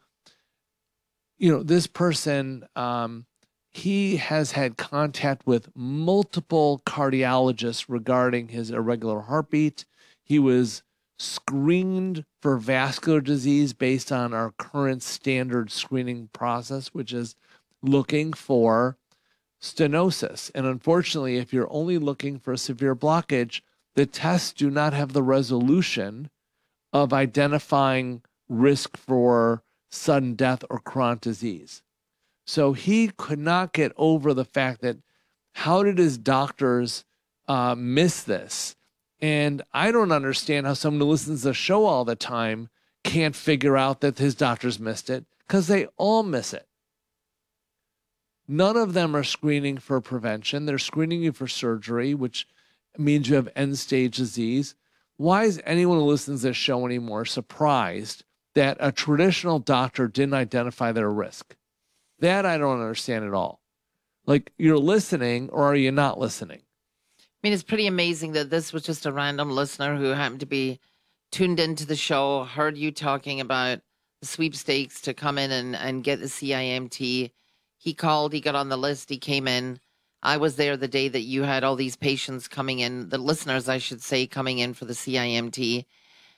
you 1.37 1.51
know, 1.51 1.63
this 1.63 1.87
person, 1.87 2.65
um, 2.75 3.25
he 3.71 4.17
has 4.17 4.53
had 4.53 4.77
contact 4.77 5.45
with 5.45 5.69
multiple 5.75 6.81
cardiologists 6.85 7.85
regarding 7.87 8.49
his 8.49 8.71
irregular 8.71 9.21
heartbeat. 9.21 9.85
He 10.23 10.39
was 10.39 10.83
screened 11.19 12.23
for 12.41 12.57
vascular 12.57 13.19
disease 13.19 13.73
based 13.73 14.11
on 14.11 14.33
our 14.33 14.51
current 14.51 15.03
standard 15.03 15.69
screening 15.69 16.29
process, 16.31 16.87
which 16.87 17.13
is 17.13 17.35
looking 17.83 18.31
for 18.31 18.97
stenosis. 19.61 20.49
And 20.55 20.65
unfortunately, 20.65 21.37
if 21.37 21.51
you're 21.51 21.71
only 21.71 21.97
looking 21.97 22.39
for 22.39 22.55
severe 22.55 22.95
blockage, 22.95 23.61
the 23.95 24.05
tests 24.05 24.53
do 24.53 24.69
not 24.69 24.93
have 24.93 25.11
the 25.11 25.23
resolution 25.23 26.29
of 26.93 27.11
identifying 27.11 28.21
risk 28.47 28.95
for 28.95 29.61
sudden 29.91 30.35
death 30.35 30.63
or 30.69 30.79
chronic 30.79 31.21
disease. 31.21 31.81
So 32.47 32.73
he 32.73 33.09
could 33.09 33.39
not 33.39 33.73
get 33.73 33.91
over 33.97 34.33
the 34.33 34.45
fact 34.45 34.81
that 34.81 34.97
how 35.55 35.83
did 35.83 35.97
his 35.97 36.17
doctors 36.17 37.03
uh, 37.47 37.75
miss 37.77 38.23
this? 38.23 38.75
And 39.21 39.61
I 39.73 39.91
don't 39.91 40.11
understand 40.11 40.65
how 40.65 40.73
someone 40.73 41.01
who 41.01 41.07
listens 41.07 41.41
to 41.41 41.49
the 41.49 41.53
show 41.53 41.85
all 41.85 42.05
the 42.05 42.15
time 42.15 42.69
can't 43.03 43.35
figure 43.35 43.77
out 43.77 44.01
that 44.01 44.17
his 44.17 44.35
doctors 44.35 44.79
missed 44.79 45.09
it 45.09 45.25
because 45.39 45.67
they 45.67 45.87
all 45.97 46.23
miss 46.23 46.53
it. 46.53 46.67
None 48.47 48.77
of 48.77 48.93
them 48.93 49.15
are 49.15 49.23
screening 49.23 49.77
for 49.77 50.01
prevention. 50.01 50.65
They're 50.65 50.79
screening 50.79 51.21
you 51.21 51.31
for 51.31 51.47
surgery, 51.47 52.13
which 52.13 52.47
means 52.97 53.29
you 53.29 53.35
have 53.35 53.49
end 53.55 53.77
stage 53.77 54.17
disease. 54.17 54.75
Why 55.17 55.43
is 55.43 55.61
anyone 55.65 55.99
who 55.99 56.05
listens 56.05 56.41
to 56.41 56.47
this 56.47 56.57
show 56.57 56.85
anymore 56.85 57.25
surprised 57.25 58.23
that 58.55 58.77
a 58.79 58.91
traditional 58.91 59.59
doctor 59.59 60.07
didn't 60.07 60.33
identify 60.33 60.91
their 60.91 61.11
risk? 61.11 61.55
That 62.19 62.45
I 62.45 62.57
don't 62.57 62.79
understand 62.79 63.25
at 63.25 63.33
all. 63.33 63.61
Like, 64.25 64.51
you're 64.57 64.77
listening 64.77 65.49
or 65.49 65.65
are 65.65 65.75
you 65.75 65.91
not 65.91 66.19
listening? 66.19 66.61
I 67.41 67.47
mean, 67.47 67.53
it's 67.53 67.63
pretty 67.63 67.87
amazing 67.87 68.33
that 68.33 68.49
this 68.49 68.73
was 68.73 68.83
just 68.83 69.05
a 69.05 69.13
random 69.13 69.49
listener 69.51 69.95
who 69.95 70.09
happened 70.09 70.41
to 70.41 70.45
be 70.45 70.77
tuned 71.31 71.57
into 71.57 71.85
the 71.85 71.95
show, 71.95 72.43
heard 72.43 72.77
you 72.77 72.91
talking 72.91 73.39
about 73.39 73.79
the 74.19 74.27
sweepstakes 74.27 74.99
to 75.01 75.13
come 75.13 75.37
in 75.37 75.49
and, 75.49 75.73
and 75.73 76.03
get 76.03 76.19
the 76.19 76.25
CIMT. 76.25 77.31
He 77.77 77.93
called, 77.93 78.33
he 78.33 78.41
got 78.41 78.55
on 78.55 78.67
the 78.67 78.75
list, 78.75 79.09
he 79.09 79.17
came 79.17 79.47
in. 79.47 79.79
I 80.21 80.35
was 80.35 80.57
there 80.57 80.75
the 80.75 80.89
day 80.89 81.07
that 81.07 81.21
you 81.21 81.43
had 81.43 81.63
all 81.63 81.77
these 81.77 81.95
patients 81.95 82.49
coming 82.49 82.79
in, 82.79 83.07
the 83.07 83.17
listeners, 83.17 83.69
I 83.69 83.77
should 83.77 84.01
say, 84.01 84.27
coming 84.27 84.59
in 84.59 84.73
for 84.73 84.83
the 84.83 84.93
CIMT. 84.93 85.85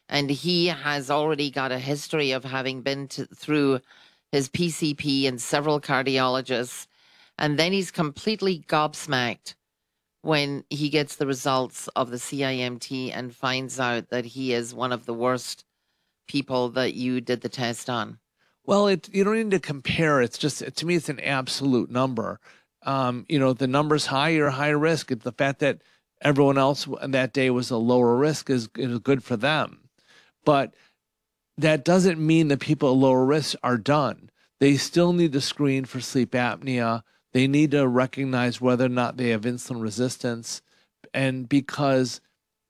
And 0.07 0.29
he 0.29 0.67
has 0.67 1.09
already 1.09 1.49
got 1.49 1.71
a 1.71 1.79
history 1.79 2.31
of 2.31 2.43
having 2.43 2.83
been 2.83 3.07
to, 3.07 3.25
through 3.25 3.79
his 4.31 4.49
PCP 4.49 5.27
and 5.27 5.41
several 5.41 5.81
cardiologists. 5.81 6.85
And 7.39 7.57
then 7.57 7.73
he's 7.73 7.89
completely 7.89 8.63
gobsmacked 8.67 9.55
when 10.21 10.63
he 10.69 10.89
gets 10.89 11.15
the 11.15 11.25
results 11.25 11.87
of 11.95 12.11
the 12.11 12.17
CIMT 12.17 13.11
and 13.13 13.35
finds 13.35 13.79
out 13.79 14.09
that 14.09 14.25
he 14.25 14.53
is 14.53 14.73
one 14.73 14.91
of 14.91 15.05
the 15.05 15.13
worst 15.13 15.65
people 16.27 16.69
that 16.69 16.93
you 16.93 17.21
did 17.21 17.41
the 17.41 17.49
test 17.49 17.89
on. 17.89 18.19
Well, 18.63 18.87
it 18.87 19.09
you 19.11 19.23
don't 19.23 19.35
need 19.35 19.51
to 19.51 19.59
compare. 19.59 20.21
It's 20.21 20.37
just 20.37 20.63
to 20.75 20.85
me, 20.85 20.95
it's 20.95 21.09
an 21.09 21.19
absolute 21.19 21.89
number. 21.89 22.39
Um, 22.83 23.25
you 23.27 23.39
know, 23.39 23.53
the 23.53 23.67
number's 23.67 24.05
high 24.05 24.35
or 24.35 24.49
high 24.49 24.69
risk. 24.69 25.09
The 25.09 25.31
fact 25.31 25.59
that 25.59 25.81
everyone 26.21 26.57
else 26.57 26.87
that 27.01 27.33
day 27.33 27.49
was 27.49 27.71
a 27.71 27.77
lower 27.77 28.15
risk 28.15 28.49
is, 28.49 28.69
is 28.77 28.99
good 28.99 29.23
for 29.23 29.35
them. 29.35 29.89
But 30.45 30.75
that 31.57 31.83
doesn't 31.83 32.19
mean 32.19 32.47
that 32.47 32.59
people 32.59 32.91
at 32.91 32.97
lower 32.97 33.25
risk 33.25 33.55
are 33.63 33.77
done. 33.77 34.29
They 34.59 34.77
still 34.77 35.13
need 35.13 35.33
to 35.33 35.41
screen 35.41 35.85
for 35.85 35.99
sleep 35.99 36.31
apnea. 36.31 37.01
They 37.33 37.47
need 37.47 37.71
to 37.71 37.87
recognize 37.87 38.59
whether 38.59 38.85
or 38.85 38.89
not 38.89 39.17
they 39.17 39.29
have 39.29 39.41
insulin 39.41 39.81
resistance. 39.81 40.61
And 41.13 41.47
because 41.47 42.21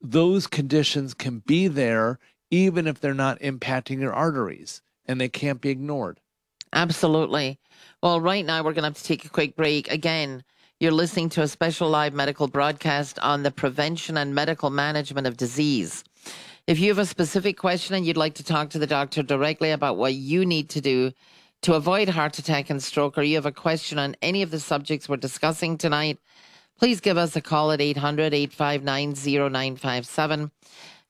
those 0.02 0.48
conditions 0.48 1.14
can 1.14 1.40
be 1.40 1.68
there 1.68 2.20
even 2.50 2.86
if 2.86 3.00
they're 3.00 3.14
not 3.14 3.40
impacting 3.40 4.00
your 4.02 4.14
arteries 4.14 4.82
and 5.06 5.20
they 5.20 5.30
can't 5.30 5.62
be 5.62 5.70
ignored. 5.70 6.20
Absolutely. 6.74 7.60
Well, 8.04 8.22
right 8.22 8.46
now 8.46 8.64
we're 8.64 8.74
going 8.74 8.84
to 8.84 8.90
have 8.90 8.98
to 8.98 9.04
take 9.04 9.26
a 9.26 9.30
quick 9.30 9.56
break. 9.56 9.92
Again, 9.92 10.44
you're 10.80 10.92
listening 10.92 11.30
to 11.30 11.42
a 11.42 11.48
special 11.48 11.90
live 11.90 12.14
medical 12.14 12.48
broadcast 12.48 13.20
on 13.20 13.44
the 13.44 13.52
prevention 13.52 14.18
and 14.18 14.36
medical 14.36 14.70
management 14.70 15.28
of 15.28 15.38
disease. 15.38 16.04
If 16.68 16.80
you 16.80 16.90
have 16.90 17.00
a 17.00 17.06
specific 17.06 17.58
question 17.58 17.96
and 17.96 18.06
you'd 18.06 18.18
like 18.18 18.36
to 18.36 18.44
talk 18.44 18.70
to 18.72 18.80
the 18.80 18.88
doctor 18.88 19.24
directly 19.24 19.72
about 19.72 19.98
what 19.98 20.14
you 20.14 20.46
need 20.46 20.70
to 20.70 20.82
do 20.82 21.12
to 21.62 21.76
avoid 21.76 22.10
heart 22.10 22.40
attack 22.40 22.70
and 22.70 22.82
stroke, 22.82 23.18
or 23.18 23.22
you 23.22 23.36
have 23.36 23.46
a 23.46 23.52
question 23.52 24.00
on 24.00 24.16
any 24.22 24.42
of 24.42 24.50
the 24.52 24.60
subjects 24.60 25.08
we're 25.08 25.18
discussing 25.18 25.78
tonight, 25.78 26.20
please 26.80 27.00
give 27.00 27.18
us 27.18 27.36
a 27.36 27.42
call 27.42 27.72
at 27.72 27.80
800 27.80 28.34
859 28.34 29.14
0957. 29.14 30.52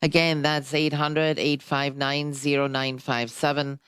Again, 0.02 0.42
that's 0.42 0.74
800 0.74 1.40
859 1.40 2.34
0957. 2.34 3.80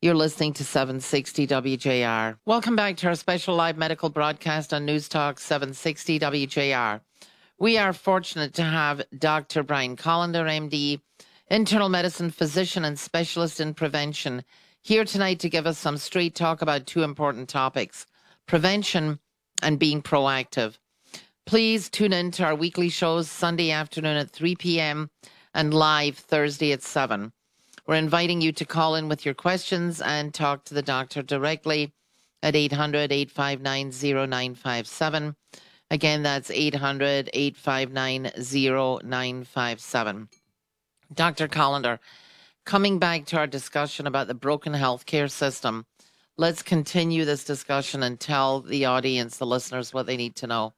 You're 0.00 0.14
listening 0.14 0.52
to 0.54 0.64
760 0.64 1.46
WJR. 1.46 2.38
Welcome 2.46 2.76
back 2.76 2.96
to 2.98 3.08
our 3.08 3.14
special 3.14 3.54
live 3.54 3.76
medical 3.76 4.08
broadcast 4.08 4.72
on 4.72 4.86
News 4.86 5.08
Talk 5.08 5.38
760 5.38 6.18
WJR. 6.20 7.00
We 7.58 7.76
are 7.76 7.92
fortunate 7.92 8.54
to 8.54 8.62
have 8.62 9.02
Dr. 9.18 9.62
Brian 9.62 9.96
Kolender, 9.96 10.46
MD, 10.46 11.00
internal 11.50 11.88
medicine 11.88 12.30
physician 12.30 12.84
and 12.84 12.98
specialist 12.98 13.60
in 13.60 13.74
prevention, 13.74 14.44
here 14.86 15.04
tonight 15.04 15.40
to 15.40 15.48
give 15.48 15.66
us 15.66 15.76
some 15.76 15.96
straight 15.96 16.36
talk 16.36 16.62
about 16.62 16.86
two 16.86 17.02
important 17.02 17.48
topics 17.48 18.06
prevention 18.46 19.18
and 19.60 19.80
being 19.80 20.00
proactive. 20.00 20.78
Please 21.44 21.90
tune 21.90 22.12
in 22.12 22.30
to 22.30 22.44
our 22.44 22.54
weekly 22.54 22.88
shows 22.88 23.28
Sunday 23.28 23.72
afternoon 23.72 24.16
at 24.16 24.30
3 24.30 24.54
p.m. 24.54 25.10
and 25.52 25.74
live 25.74 26.16
Thursday 26.16 26.70
at 26.70 26.84
7. 26.84 27.32
We're 27.88 27.96
inviting 27.96 28.40
you 28.40 28.52
to 28.52 28.64
call 28.64 28.94
in 28.94 29.08
with 29.08 29.24
your 29.24 29.34
questions 29.34 30.00
and 30.00 30.32
talk 30.32 30.64
to 30.66 30.74
the 30.74 30.82
doctor 30.82 31.20
directly 31.20 31.92
at 32.44 32.54
800 32.54 33.10
859 33.10 33.90
0957. 34.30 35.34
Again, 35.90 36.22
that's 36.22 36.48
800 36.52 37.28
859 37.32 38.30
0957. 38.36 40.28
Dr. 41.12 41.48
Kolender, 41.48 41.98
coming 42.66 42.98
back 42.98 43.24
to 43.26 43.38
our 43.38 43.46
discussion 43.46 44.06
about 44.06 44.26
the 44.26 44.34
broken 44.34 44.74
healthcare 44.74 45.30
system, 45.30 45.86
let's 46.36 46.62
continue 46.62 47.24
this 47.24 47.44
discussion 47.44 48.02
and 48.02 48.20
tell 48.20 48.60
the 48.60 48.84
audience, 48.84 49.38
the 49.38 49.46
listeners, 49.46 49.94
what 49.94 50.04
they 50.04 50.16
need 50.18 50.36
to 50.36 50.46
know. 50.46 50.74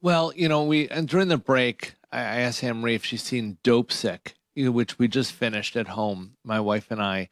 Well, 0.00 0.32
you 0.34 0.48
know, 0.48 0.64
we 0.64 0.88
and 0.88 1.06
during 1.08 1.28
the 1.28 1.36
break, 1.36 1.94
I 2.12 2.20
asked 2.20 2.64
Anne 2.64 2.80
Marie 2.80 2.94
if 2.94 3.04
she's 3.04 3.22
seen 3.22 3.58
Dopesick, 3.64 4.32
which 4.56 4.98
we 4.98 5.08
just 5.08 5.32
finished 5.32 5.76
at 5.76 5.88
home, 5.88 6.36
my 6.44 6.60
wife 6.60 6.90
and 6.90 7.02
I, 7.02 7.28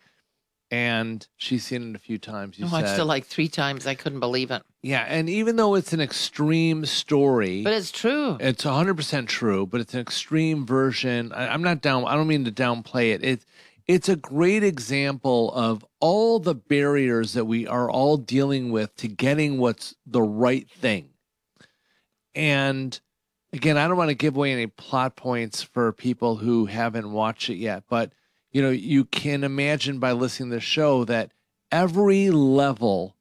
and 0.71 1.27
she's 1.37 1.67
seen 1.67 1.91
it 1.91 1.97
a 1.97 1.99
few 1.99 2.17
times. 2.19 2.59
You 2.59 2.65
I 2.67 2.69
said, 2.69 2.83
watched 2.83 2.99
it 2.99 3.05
like 3.05 3.27
three 3.27 3.49
times. 3.49 3.87
I 3.87 3.95
couldn't 3.95 4.21
believe 4.21 4.51
it. 4.51 4.63
yeah, 4.83 5.05
and 5.07 5.29
even 5.29 5.57
though 5.57 5.75
it's 5.75 5.93
an 5.93 6.01
extreme 6.01 6.87
story, 6.87 7.63
But 7.63 7.75
it's 7.75 7.91
true. 7.93 8.39
it's 8.41 8.65
100% 8.65 9.27
true, 9.29 9.67
but 9.67 9.83
it's 9.83 9.93
an 9.93 10.01
extreme 10.01 10.65
version. 10.65 11.31
I, 11.33 11.49
I'm 11.49 11.63
not 11.63 11.83
down. 11.83 12.07
I 12.07 12.15
don't 12.15 12.27
mean 12.27 12.47
to 12.47 12.53
downplay 12.53 13.13
it. 13.13 13.23
It 13.23 13.45
it's 13.87 14.09
a 14.09 14.17
great 14.17 14.63
example 14.63 15.53
of 15.53 15.85
all 16.01 16.39
the 16.39 16.55
barriers 16.55 17.33
that 17.33 17.45
we 17.45 17.67
are 17.67 17.91
all 17.91 18.17
dealing 18.17 18.71
with 18.71 18.95
to 18.97 19.09
getting 19.09 19.59
what's 19.59 19.95
the 20.07 20.23
right 20.23 20.69
thing. 20.71 21.11
And 22.35 22.99
again, 23.53 23.77
I 23.77 23.87
don't 23.89 23.97
want 23.97 24.11
to 24.11 24.15
give 24.15 24.37
away 24.37 24.53
any 24.53 24.67
plot 24.67 25.17
points 25.17 25.63
for 25.63 25.93
people 25.93 26.37
who 26.37 26.67
haven't 26.67 27.13
watched 27.13 27.51
it 27.51 27.57
yet, 27.57 27.85
but 27.89 28.13
you 28.53 28.63
know, 28.63 28.71
you 28.71 29.05
can 29.05 29.45
imagine 29.45 29.99
by 29.99 30.13
listening 30.13 30.51
to 30.51 30.57
the 30.57 30.61
show 30.61 31.05
that 31.05 31.33
every 31.71 32.31
level 32.31 33.17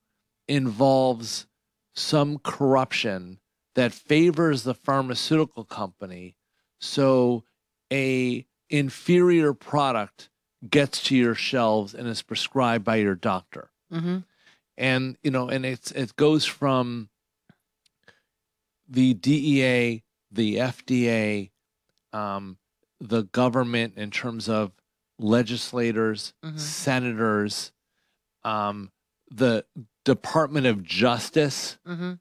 involves 0.47 1.47
some 1.93 2.37
corruption 2.39 3.39
that 3.75 3.93
favors 3.93 4.63
the 4.63 4.73
pharmaceutical 4.73 5.63
company 5.63 6.35
so 6.79 7.43
a 7.91 8.45
inferior 8.69 9.53
product 9.53 10.29
gets 10.69 11.01
to 11.03 11.15
your 11.15 11.35
shelves 11.35 11.93
and 11.93 12.07
is 12.07 12.21
prescribed 12.21 12.83
by 12.85 12.97
your 12.97 13.15
doctor. 13.15 13.71
Hmm 13.91 14.19
and 14.77 15.17
you 15.21 15.29
know 15.31 15.49
and 15.49 15.65
it's 15.65 15.91
it 15.91 16.15
goes 16.15 16.45
from 16.45 17.09
the 18.87 19.13
DEA 19.13 20.03
the 20.31 20.55
FDA 20.57 21.51
um 22.13 22.57
the 22.99 23.23
government 23.23 23.95
in 23.97 24.11
terms 24.11 24.47
of 24.47 24.71
legislators 25.19 26.33
Mhm. 26.43 26.59
senators 26.59 27.71
um 28.43 28.91
the 29.29 29.65
Department 30.03 30.65
of 30.67 30.83
Justice. 30.83 31.77
Hmm 31.85 32.13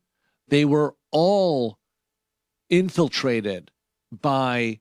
they 0.48 0.64
were 0.64 0.96
all 1.12 1.78
infiltrated 2.68 3.70
by 4.12 4.80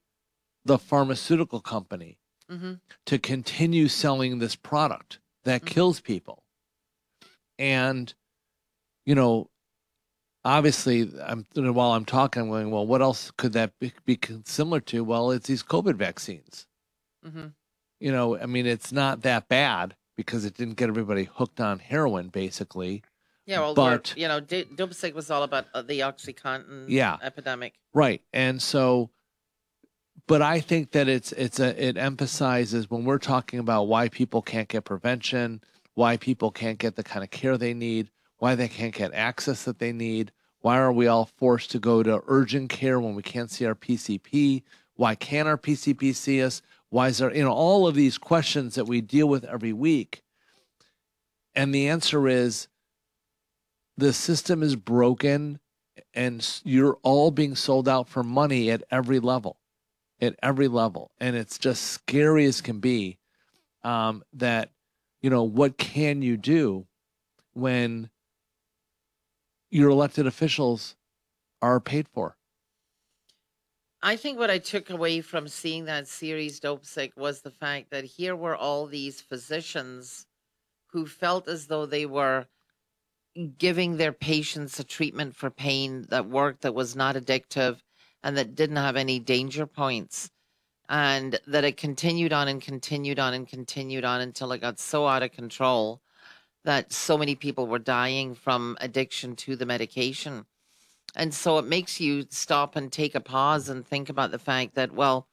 the 0.65 0.78
pharmaceutical 0.80 1.60
company 1.62 2.18
Mm-hmm. 2.49 2.73
to 3.05 3.19
continue 3.19 3.88
selling 3.88 4.39
this 4.39 4.55
product 4.55 5.19
that 5.43 5.62
Mhm. 5.62 5.67
kills 5.67 6.01
people. 6.01 6.43
And, 7.57 8.13
you 9.05 9.15
know, 9.15 9.49
obviously, 10.45 11.12
I'm 11.21 11.45
while 11.55 11.91
I'm 11.91 12.05
talking, 12.05 12.43
I'm 12.43 12.49
going, 12.49 12.71
well, 12.71 12.88
what 12.88 13.01
else 13.01 13.31
could 13.31 13.53
that 13.53 13.77
be, 13.79 13.93
be 14.05 14.17
similar 14.45 14.79
to? 14.81 15.03
Well, 15.03 15.31
it's 15.31 15.47
these 15.47 15.63
COVID 15.63 15.95
vaccines. 15.95 16.65
Mm-hmm. 17.25 17.47
You 17.99 18.12
know, 18.12 18.38
I 18.39 18.45
mean, 18.45 18.65
it's 18.65 18.91
not 18.91 19.21
that 19.21 19.47
bad 19.49 19.95
because 20.15 20.45
it 20.45 20.55
didn't 20.55 20.75
get 20.75 20.89
everybody 20.89 21.25
hooked 21.25 21.59
on 21.59 21.79
heroin, 21.79 22.29
basically. 22.29 23.03
Yeah, 23.45 23.59
well, 23.59 23.73
But- 23.73 24.13
you 24.15 24.27
know, 24.27 24.39
D- 24.39 24.65
Dopesick 24.65 25.13
was 25.13 25.29
all 25.31 25.43
about 25.43 25.67
uh, 25.73 25.81
the 25.81 25.99
OxyContin 26.01 26.85
Yeah. 26.88 27.17
epidemic. 27.21 27.73
Right. 27.93 28.21
And 28.31 28.62
so 28.62 29.09
but 30.30 30.44
I 30.44 30.60
think 30.60 30.92
that 30.92 31.08
it's 31.08 31.32
it's 31.32 31.60
a 31.60 31.84
it 31.84 31.98
emphasizes 31.98 32.88
when 32.88 33.04
we're 33.04 33.18
talking 33.18 33.58
about 33.58 33.88
why 33.88 34.10
people 34.10 34.44
can't 34.44 34.68
get 34.68 34.86
prevention, 34.86 35.60
why 35.96 36.18
people 36.18 36.52
can't 36.52 36.78
get 36.78 36.96
the 36.96 37.02
kind 37.02 37.24
of 37.24 37.32
care 37.32 37.58
they 37.58 37.74
need, 37.74 38.12
why 38.38 38.54
they 38.54 38.68
can't 38.68 38.94
get 38.94 39.12
access 39.15 39.63
that 39.63 39.80
they 39.80 39.92
need, 39.92 40.32
why 40.62 40.78
are 40.78 40.92
we 40.92 41.08
all 41.08 41.26
forced 41.26 41.72
to 41.72 41.80
go 41.80 42.04
to 42.04 42.22
urgent 42.28 42.70
care 42.70 43.00
when 43.00 43.15
we 43.15 43.24
can't 43.24 43.50
see 43.50 43.65
our 43.65 43.74
PCP? 43.74 44.62
Why 44.98 45.15
can't 45.15 45.48
our 45.48 45.58
PCP 45.58 46.13
see 46.13 46.44
us? 46.44 46.62
Why 46.89 47.08
is 47.08 47.18
there 47.18 47.36
you 47.36 47.44
know 47.44 47.52
all 47.52 47.88
of 47.88 47.96
these 47.96 48.20
questions 48.20 48.76
that 48.76 48.86
we 48.86 49.02
deal 49.02 49.28
with 49.28 49.44
every 49.46 49.74
week? 49.74 50.22
And 51.56 51.74
the 51.74 51.88
answer 51.88 52.28
is 52.28 52.68
the 53.98 54.13
system 54.13 54.62
is 54.62 54.76
broken 54.76 55.60
and 56.13 56.62
you're 56.63 57.00
all 57.02 57.32
being 57.32 57.56
sold 57.56 57.89
out 57.89 58.08
for 58.08 58.22
money 58.22 58.70
at 58.70 58.84
every 58.92 59.20
level 59.20 59.59
at 60.21 60.36
every 60.43 60.67
level 60.67 61.12
and 61.19 61.36
it's 61.36 61.58
just 61.58 61.84
scary 61.84 62.45
as 62.45 62.62
can 62.62 62.79
be 62.79 63.17
um, 63.84 64.23
that 64.34 64.71
you 65.21 65.29
know 65.29 65.43
what 65.43 65.77
can 65.77 66.21
you 66.21 66.38
do 66.38 66.86
when 67.53 68.10
your 69.69 69.89
elected 69.89 70.25
officials 70.25 70.95
are 71.62 71.79
paid 71.79 72.08
for? 72.08 72.36
I 74.01 74.15
think 74.15 74.39
what 74.39 74.49
I 74.49 74.60
took 74.60 74.89
away 74.89 75.19
from 75.21 75.47
seeing 75.47 75.86
that 75.86 76.08
series, 76.08 76.60
Dope 76.60 76.86
Sick, 76.86 77.12
was 77.17 77.41
the 77.41 77.51
fact 77.51 77.91
that 77.91 78.05
here 78.05 78.36
were 78.36 78.55
all 78.55 78.86
these 78.86 79.19
physicians 79.19 80.25
who 80.88 81.05
felt 81.05 81.47
as 81.49 81.67
though 81.67 81.86
they 81.86 82.05
were 82.05 82.47
giving 83.58 83.97
their 83.97 84.13
patients 84.13 84.79
a 84.79 84.84
treatment 84.84 85.36
for 85.36 85.49
pain 85.49 86.05
that 86.10 86.29
worked, 86.29 86.62
that 86.62 86.73
was 86.73 86.95
not 86.95 87.15
addictive, 87.15 87.79
and 88.23 88.38
that 88.38 88.55
didn't 88.55 88.75
have 88.75 88.95
any 88.95 89.19
danger 89.19 89.65
points. 89.65 90.29
And 90.89 91.39
that 91.47 91.63
it 91.63 91.77
continued 91.77 92.34
on 92.34 92.47
and 92.47 92.62
continued 92.62 93.19
on 93.19 93.34
and 93.34 93.47
continued 93.47 94.03
on 94.03 94.21
until 94.21 94.51
it 94.51 94.62
got 94.62 94.79
so 94.79 95.08
out 95.08 95.21
of 95.21 95.32
control 95.32 96.01
that 96.65 96.91
so 96.91 97.17
many 97.17 97.36
people 97.36 97.67
were 97.67 97.79
dying 97.79 98.34
from 98.34 98.75
addiction 98.82 99.36
to 99.36 99.55
the 99.55 99.65
medication. 99.65 100.45
And 101.15 101.34
so 101.34 101.58
it 101.58 101.65
makes 101.65 101.99
you 101.99 102.25
stop 102.29 102.75
and 102.75 102.91
take 102.91 103.15
a 103.15 103.19
pause 103.19 103.69
and 103.69 103.86
think 103.86 104.10
about 104.10 104.32
the 104.32 104.39
fact 104.39 104.75
that, 104.75 104.91
well, 104.91 105.27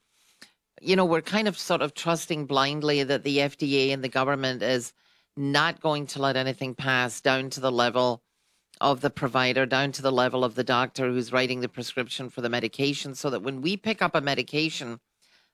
you 0.81 0.95
know, 0.95 1.05
we're 1.05 1.23
kind 1.23 1.49
of 1.49 1.59
sort 1.59 1.83
of 1.83 1.95
trusting 1.95 2.47
blindly 2.47 3.03
that 3.03 3.25
the 3.25 3.39
FDA 3.39 3.93
and 3.93 4.05
the 4.05 4.09
government 4.09 4.63
is 4.63 4.93
not 5.37 5.81
going 5.81 6.07
to 6.09 6.21
let 6.21 6.37
anything 6.37 6.75
pass 6.75 7.21
down 7.21 7.51
to 7.51 7.61
the 7.61 7.73
level 7.73 8.23
of 8.81 9.01
the 9.01 9.11
provider, 9.11 9.67
down 9.67 9.93
to 9.93 10.03
the 10.03 10.13
level 10.13 10.45
of 10.45 10.55
the 10.55 10.65
doctor 10.65 11.09
who's 11.09 11.33
writing 11.33 11.61
the 11.61 11.69
prescription 11.69 12.29
for 12.31 12.41
the 12.41 12.49
medication, 12.49 13.15
so 13.15 13.31
that 13.31 13.43
when 13.43 13.63
we 13.63 13.77
pick 13.77 14.03
up 14.03 14.15
a 14.15 14.21
medication 14.21 15.01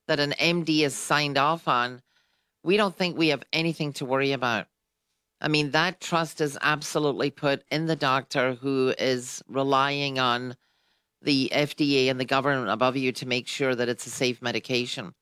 that 0.08 0.20
an 0.20 0.32
MD 0.32 0.82
has 0.82 0.94
signed 0.94 1.38
off 1.38 1.68
on, 1.68 2.02
we 2.64 2.76
don't 2.76 2.96
think 2.96 3.16
we 3.16 3.28
have 3.28 3.44
anything 3.52 3.92
to 3.94 4.04
worry 4.04 4.32
about. 4.32 4.66
I 5.40 5.48
mean, 5.48 5.72
that 5.72 6.00
trust 6.00 6.40
is 6.40 6.58
absolutely 6.62 7.30
put 7.30 7.64
in 7.70 7.86
the 7.86 7.96
doctor 7.96 8.54
who 8.54 8.94
is 8.98 9.42
relying 9.48 10.18
on 10.18 10.56
the 11.20 11.50
FDA 11.52 12.06
and 12.10 12.18
the 12.18 12.24
government 12.24 12.68
above 12.70 12.96
you 12.96 13.12
to 13.12 13.26
make 13.26 13.48
sure 13.48 13.74
that 13.74 13.88
it's 13.88 14.06
a 14.06 14.10
safe 14.10 14.40
medication. 14.42 15.14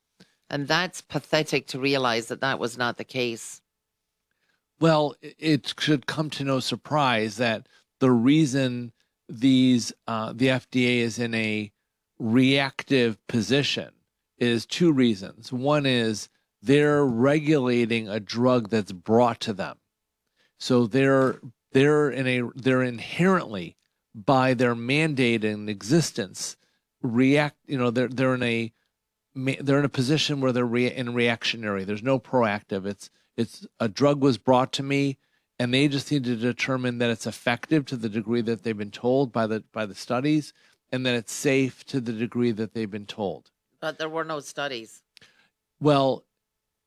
And 0.48 0.66
that's 0.66 1.00
pathetic 1.00 1.66
to 1.68 1.78
realize 1.78 2.26
that 2.28 2.40
that 2.40 2.58
was 2.58 2.76
not 2.76 2.96
the 2.96 3.04
case. 3.04 3.60
well 4.80 5.14
it 5.20 5.74
should 5.78 6.06
come 6.06 6.30
to 6.30 6.44
no 6.44 6.60
surprise 6.60 7.36
that 7.36 7.66
the 8.00 8.10
reason 8.10 8.92
these 9.28 9.92
uh, 10.08 10.32
the 10.34 10.48
fda 10.48 10.98
is 10.98 11.18
in 11.18 11.34
a 11.34 11.70
reactive 12.18 13.24
position 13.26 13.90
is 14.38 14.66
two 14.66 14.92
reasons. 14.92 15.52
One 15.52 15.86
is 15.86 16.28
they're 16.62 17.04
regulating 17.04 18.08
a 18.08 18.20
drug 18.20 18.70
that's 18.70 18.92
brought 18.92 19.40
to 19.40 19.52
them. 19.52 19.78
So 20.58 20.86
they're 20.86 21.40
they're 21.72 22.10
in 22.10 22.26
a 22.26 22.42
they're 22.54 22.82
inherently 22.82 23.76
by 24.14 24.54
their 24.54 24.74
mandate 24.74 25.44
and 25.44 25.70
existence 25.70 26.56
react 27.02 27.56
you 27.66 27.78
know 27.78 27.90
they're 27.90 28.08
they're 28.08 28.34
in 28.34 28.42
a 28.42 28.72
they're 29.34 29.78
in 29.78 29.84
a 29.84 29.90
position 29.90 30.40
where 30.40 30.52
they're 30.52 30.66
re- 30.66 30.92
in 30.92 31.14
reactionary. 31.14 31.84
There's 31.84 32.02
no 32.02 32.18
proactive. 32.18 32.84
It's 32.84 33.10
it's 33.36 33.66
a 33.78 33.88
drug 33.88 34.22
was 34.22 34.38
brought 34.38 34.72
to 34.74 34.82
me 34.82 35.18
and 35.60 35.74
they 35.74 35.86
just 35.88 36.10
need 36.10 36.24
to 36.24 36.34
determine 36.36 36.96
that 36.98 37.10
it's 37.10 37.26
effective 37.26 37.84
to 37.84 37.96
the 37.96 38.08
degree 38.08 38.40
that 38.40 38.62
they've 38.62 38.78
been 38.78 38.90
told 38.90 39.30
by 39.30 39.46
the 39.46 39.62
by 39.72 39.84
the 39.86 39.94
studies 39.94 40.52
and 40.90 41.04
that 41.06 41.14
it's 41.14 41.32
safe 41.32 41.84
to 41.84 42.00
the 42.00 42.12
degree 42.12 42.50
that 42.50 42.72
they've 42.74 42.90
been 42.90 43.06
told 43.06 43.50
But 43.80 43.98
there 43.98 44.08
were 44.08 44.24
no 44.24 44.40
studies. 44.40 45.02
well, 45.78 46.24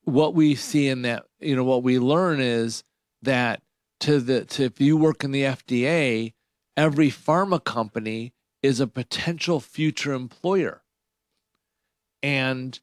what 0.05 0.33
we 0.33 0.53
see 0.55 0.89
in 0.89 1.03
that, 1.03 1.23
you 1.39 1.55
know, 1.55 1.63
what 1.63 1.81
we 1.81 1.97
learn 1.97 2.41
is 2.41 2.83
that 3.21 3.62
to 4.01 4.19
the 4.19 4.43
to 4.45 4.63
if 4.63 4.81
you 4.81 4.97
work 4.97 5.23
in 5.23 5.31
the 5.31 5.43
FDA, 5.43 6.33
every 6.75 7.09
pharma 7.09 7.63
company 7.63 8.33
is 8.62 8.79
a 8.81 8.88
potential 8.88 9.59
future 9.62 10.13
employer. 10.13 10.81
And 12.21 12.79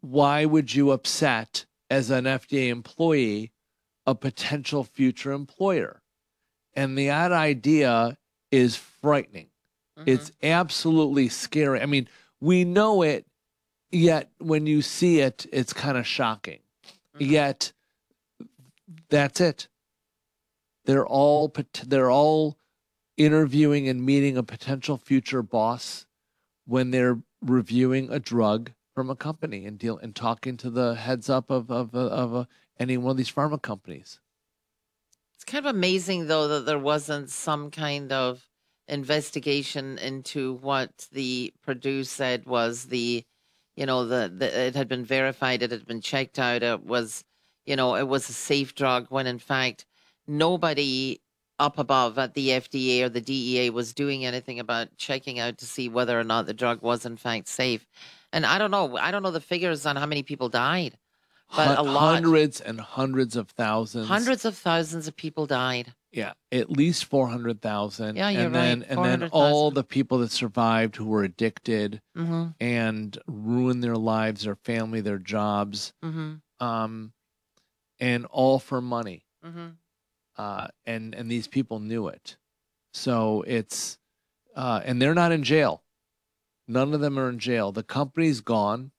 why 0.00 0.44
would 0.44 0.74
you 0.74 0.90
upset 0.90 1.64
as 1.90 2.10
an 2.10 2.24
FDA 2.24 2.68
employee 2.68 3.52
a 4.08 4.14
potential 4.14 4.84
future 4.84 5.32
employer? 5.32 6.02
And 6.74 6.96
the 6.96 7.10
odd 7.10 7.32
idea 7.32 8.16
is 8.50 8.74
frightening. 8.76 9.50
Mhm. 9.98 10.04
It's 10.08 10.32
absolutely 10.42 11.28
scary. 11.28 11.80
I 11.82 11.86
mean, 11.86 12.08
we 12.40 12.64
know 12.64 13.02
it, 13.02 13.26
yet 13.90 14.30
when 14.38 14.66
you 14.66 14.80
see 14.80 15.20
it, 15.20 15.46
it's 15.52 15.72
kind 15.72 15.98
of 15.98 16.06
shocking. 16.06 16.60
Mhm. 17.14 17.30
Yet 17.30 17.72
that's 19.10 19.40
it. 19.40 19.68
They're 20.84 21.06
all 21.06 21.52
they're 21.86 22.10
all 22.10 22.58
interviewing 23.18 23.88
and 23.88 24.02
meeting 24.06 24.38
a 24.38 24.42
potential 24.42 24.96
future 24.96 25.42
boss 25.42 26.06
when 26.64 26.92
they're 26.92 27.20
reviewing 27.42 28.10
a 28.10 28.18
drug 28.18 28.72
from 28.94 29.10
a 29.10 29.16
company 29.16 29.66
and 29.66 29.78
deal 29.78 29.98
and 29.98 30.14
talking 30.14 30.56
to 30.56 30.70
the 30.70 30.94
heads 30.94 31.28
up 31.28 31.50
of 31.50 31.70
of 31.70 31.94
of, 31.94 32.12
of 32.34 32.46
any 32.78 32.96
one 32.96 33.12
of 33.12 33.16
these 33.16 33.32
pharma 33.32 33.60
companies. 33.60 34.20
It's 35.34 35.44
kind 35.44 35.64
of 35.64 35.74
amazing, 35.74 36.26
though, 36.26 36.48
that 36.48 36.66
there 36.66 36.78
wasn't 36.78 37.30
some 37.30 37.70
kind 37.70 38.12
of 38.12 38.48
investigation 38.88 39.98
into 39.98 40.54
what 40.54 41.06
the 41.12 41.52
Purdue 41.62 42.04
said 42.04 42.46
was 42.46 42.86
the, 42.86 43.24
you 43.76 43.86
know, 43.86 44.06
the, 44.06 44.32
the 44.34 44.66
it 44.66 44.74
had 44.74 44.88
been 44.88 45.04
verified, 45.04 45.62
it 45.62 45.70
had 45.70 45.86
been 45.86 46.00
checked 46.00 46.38
out, 46.38 46.62
it 46.62 46.84
was, 46.84 47.24
you 47.66 47.76
know, 47.76 47.94
it 47.94 48.08
was 48.08 48.28
a 48.28 48.32
safe 48.32 48.74
drug. 48.74 49.06
When 49.10 49.26
in 49.26 49.38
fact, 49.38 49.84
nobody 50.26 51.20
up 51.58 51.78
above 51.78 52.18
at 52.18 52.34
the 52.34 52.48
FDA 52.48 53.02
or 53.02 53.08
the 53.08 53.20
DEA 53.20 53.70
was 53.70 53.92
doing 53.92 54.24
anything 54.24 54.60
about 54.60 54.96
checking 54.96 55.38
out 55.38 55.58
to 55.58 55.66
see 55.66 55.88
whether 55.88 56.18
or 56.18 56.24
not 56.24 56.46
the 56.46 56.54
drug 56.54 56.82
was 56.82 57.04
in 57.04 57.16
fact 57.16 57.48
safe. 57.48 57.86
And 58.32 58.46
I 58.46 58.58
don't 58.58 58.70
know, 58.70 58.96
I 58.96 59.10
don't 59.10 59.22
know 59.22 59.30
the 59.30 59.40
figures 59.40 59.86
on 59.86 59.96
how 59.96 60.06
many 60.06 60.22
people 60.22 60.48
died. 60.48 60.96
But 61.56 61.66
Hun- 61.68 61.76
a 61.78 61.82
lot. 61.82 62.14
hundreds 62.14 62.60
and 62.60 62.78
hundreds 62.80 63.34
of 63.34 63.48
thousands. 63.48 64.06
Hundreds 64.08 64.44
of 64.44 64.56
thousands 64.56 65.08
of 65.08 65.16
people 65.16 65.46
died. 65.46 65.94
Yeah, 66.12 66.32
at 66.52 66.70
least 66.70 67.04
four 67.06 67.28
hundred 67.28 67.60
thousand. 67.62 68.16
Yeah, 68.16 68.28
you're 68.30 68.46
and 68.46 68.54
then 68.54 68.80
right, 68.80 68.88
and 68.90 69.04
then 69.04 69.22
all 69.30 69.70
400,000. 69.70 69.74
the 69.74 69.84
people 69.84 70.18
that 70.18 70.30
survived 70.30 70.96
who 70.96 71.06
were 71.06 71.22
addicted 71.24 72.00
Mm-hmm. 72.16 72.48
and 72.60 73.18
ruined 73.26 73.82
their 73.84 73.96
lives, 73.96 74.44
their 74.44 74.56
family, 74.56 75.00
their 75.00 75.18
jobs, 75.18 75.92
Mm-hmm. 76.04 76.64
um, 76.64 77.12
and 78.00 78.26
all 78.26 78.58
for 78.58 78.80
money. 78.80 79.24
Mm-hmm. 79.44 79.68
Uh, 80.36 80.68
and 80.86 81.14
and 81.14 81.30
these 81.30 81.48
people 81.48 81.78
knew 81.80 82.08
it, 82.08 82.36
so 82.92 83.42
it's 83.46 83.98
uh, 84.54 84.80
and 84.84 85.00
they're 85.00 85.14
not 85.14 85.32
in 85.32 85.42
jail. 85.42 85.82
None 86.66 86.92
of 86.94 87.00
them 87.00 87.18
are 87.18 87.28
in 87.28 87.38
jail. 87.38 87.72
The 87.72 87.82
company's 87.82 88.40
gone. 88.40 88.90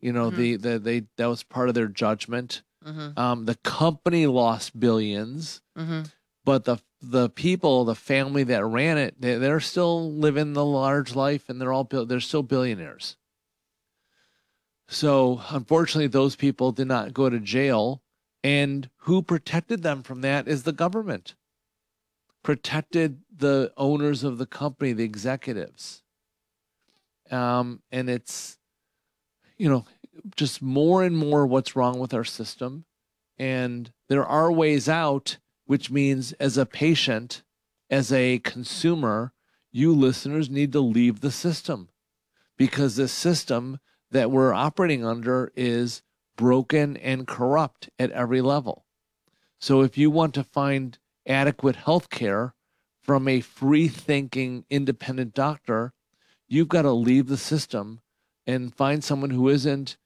You 0.00 0.12
know 0.12 0.30
Mhm. 0.30 0.36
the, 0.36 0.56
the 0.56 0.78
they 0.78 1.02
that 1.16 1.26
was 1.26 1.42
part 1.42 1.68
of 1.68 1.74
their 1.74 1.88
judgment. 1.88 2.62
Mm-hmm. 2.84 3.18
Um, 3.18 3.44
the 3.44 3.56
company 3.56 4.26
lost 4.26 4.78
billions 4.80 5.60
Mm-hmm. 5.76 6.02
but 6.44 6.64
the 6.64 6.78
the 7.02 7.30
people, 7.30 7.84
the 7.86 7.94
family 7.94 8.42
that 8.44 8.64
ran 8.64 8.98
it, 8.98 9.18
they, 9.20 9.36
they're 9.36 9.60
still 9.60 10.12
living 10.12 10.52
the 10.52 10.64
large 10.64 11.14
life, 11.14 11.48
and 11.48 11.58
they're 11.60 11.72
all 11.72 11.84
they're 11.84 12.20
still 12.20 12.42
billionaires. 12.42 13.16
So 14.88 15.40
unfortunately, 15.50 16.08
those 16.08 16.36
people 16.36 16.72
did 16.72 16.88
not 16.88 17.14
go 17.14 17.30
to 17.30 17.38
jail, 17.38 18.02
and 18.42 18.90
who 19.04 19.22
protected 19.22 19.82
them 19.82 20.02
from 20.02 20.20
that 20.22 20.48
is 20.48 20.64
the 20.64 20.72
government. 20.72 21.34
Protected 22.42 23.20
the 23.34 23.72
owners 23.76 24.24
of 24.24 24.38
the 24.38 24.46
company, 24.46 24.92
the 24.92 25.04
executives. 25.04 26.02
Um, 27.30 27.82
and 27.92 28.10
it's, 28.10 28.58
you 29.60 29.68
know, 29.68 29.84
just 30.36 30.62
more 30.62 31.04
and 31.04 31.16
more 31.16 31.46
what's 31.46 31.76
wrong 31.76 31.98
with 31.98 32.14
our 32.14 32.24
system. 32.24 32.86
And 33.38 33.92
there 34.08 34.24
are 34.24 34.50
ways 34.50 34.88
out 34.88 35.36
which 35.66 35.90
means 35.90 36.32
as 36.32 36.58
a 36.58 36.66
patient, 36.66 37.44
as 37.88 38.12
a 38.12 38.40
consumer, 38.40 39.32
you 39.70 39.94
listeners 39.94 40.50
need 40.50 40.72
to 40.72 40.80
leave 40.80 41.20
the 41.20 41.30
system 41.30 41.90
because 42.56 42.96
the 42.96 43.06
system 43.06 43.78
that 44.10 44.30
we're 44.32 44.52
operating 44.52 45.04
under 45.04 45.52
is 45.54 46.02
broken 46.36 46.96
and 46.96 47.28
corrupt 47.28 47.88
at 48.00 48.10
every 48.10 48.40
level. 48.40 48.84
So 49.60 49.82
if 49.82 49.96
you 49.96 50.10
want 50.10 50.34
to 50.34 50.42
find 50.42 50.98
adequate 51.24 51.76
health 51.76 52.10
care 52.10 52.54
from 53.00 53.28
a 53.28 53.40
free 53.40 53.88
thinking, 53.88 54.64
independent 54.70 55.34
doctor, 55.34 55.92
you've 56.48 56.68
got 56.68 56.82
to 56.82 56.92
leave 56.92 57.28
the 57.28 57.36
system 57.36 58.00
and 58.46 58.74
find 58.74 59.02
someone 59.04 59.30
who 59.30 59.48
isn't 59.48 59.96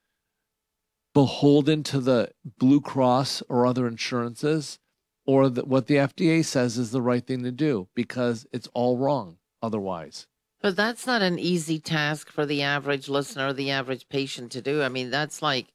beholden 1.15 1.83
to 1.85 2.01
the 2.01 2.31
Blue 2.59 2.81
Cross 2.81 3.43
or 3.49 3.67
other 3.67 3.87
insurances 3.87 4.79
or 5.27 5.49
the, 5.49 5.65
what 5.65 5.87
the 5.87 5.97
FDA 5.97 6.45
says 6.45 6.77
is 6.77 6.91
the 6.91 7.03
right 7.03 7.27
thing 7.27 7.43
to 7.45 7.53
do 7.53 7.89
because 7.95 8.47
it's 8.53 8.69
all 8.75 8.99
wrong 8.99 9.39
otherwise. 9.63 10.27
But 10.61 10.77
that's 10.77 11.07
not 11.07 11.23
an 11.23 11.39
easy 11.39 11.79
task 11.79 12.31
for 12.31 12.47
the 12.47 12.63
average 12.63 13.09
listener, 13.09 13.53
the 13.53 13.71
average 13.71 14.09
patient 14.09 14.53
to 14.53 14.63
do. 14.63 14.83
I 14.83 14.89
mean, 14.89 15.11
that's 15.11 15.43
like, 15.43 15.67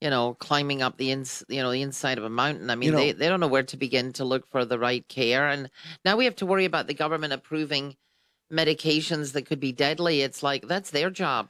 you 0.00 0.10
know, 0.10 0.34
climbing 0.34 0.82
up 0.82 0.96
the 0.96 1.10
ins, 1.10 1.44
you 1.48 1.62
know, 1.62 1.70
the 1.70 1.82
inside 1.82 2.18
of 2.18 2.24
a 2.24 2.30
mountain. 2.30 2.70
I 2.70 2.74
mean, 2.74 2.86
you 2.86 2.92
know, 2.92 2.98
they 2.98 3.12
they 3.12 3.28
don't 3.28 3.40
know 3.40 3.46
where 3.46 3.62
to 3.62 3.76
begin 3.76 4.12
to 4.14 4.24
look 4.24 4.50
for 4.50 4.64
the 4.64 4.78
right 4.78 5.06
care, 5.06 5.48
and 5.48 5.70
now 6.04 6.16
we 6.16 6.24
have 6.24 6.34
to 6.36 6.46
worry 6.46 6.64
about 6.64 6.86
the 6.86 6.94
government 6.94 7.34
approving 7.34 7.96
medications 8.50 9.32
that 9.32 9.46
could 9.46 9.60
be 9.60 9.70
deadly. 9.70 10.22
It's 10.22 10.42
like 10.42 10.66
that's 10.66 10.90
their 10.90 11.10
job. 11.10 11.48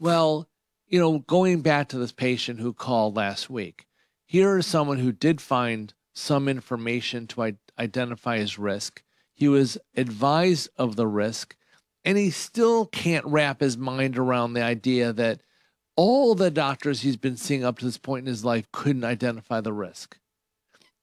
Well, 0.00 0.48
you 0.86 1.00
know, 1.00 1.18
going 1.20 1.60
back 1.60 1.88
to 1.88 1.98
this 1.98 2.12
patient 2.12 2.60
who 2.60 2.72
called 2.72 3.16
last 3.16 3.50
week, 3.50 3.86
here 4.26 4.58
is 4.58 4.66
someone 4.66 4.98
who 4.98 5.12
did 5.12 5.40
find 5.40 5.92
some 6.14 6.48
information 6.48 7.26
to 7.28 7.56
identify 7.78 8.38
his 8.38 8.58
risk. 8.58 9.02
He 9.34 9.48
was 9.48 9.78
advised 9.96 10.68
of 10.76 10.96
the 10.96 11.06
risk, 11.06 11.56
and 12.04 12.16
he 12.16 12.30
still 12.30 12.86
can't 12.86 13.24
wrap 13.26 13.60
his 13.60 13.76
mind 13.76 14.18
around 14.18 14.52
the 14.52 14.62
idea 14.62 15.12
that 15.12 15.40
all 15.96 16.34
the 16.34 16.50
doctors 16.50 17.00
he's 17.00 17.16
been 17.16 17.36
seeing 17.36 17.64
up 17.64 17.78
to 17.78 17.84
this 17.84 17.98
point 17.98 18.24
in 18.26 18.32
his 18.32 18.44
life 18.44 18.70
couldn't 18.72 19.04
identify 19.04 19.60
the 19.60 19.72
risk. 19.72 20.18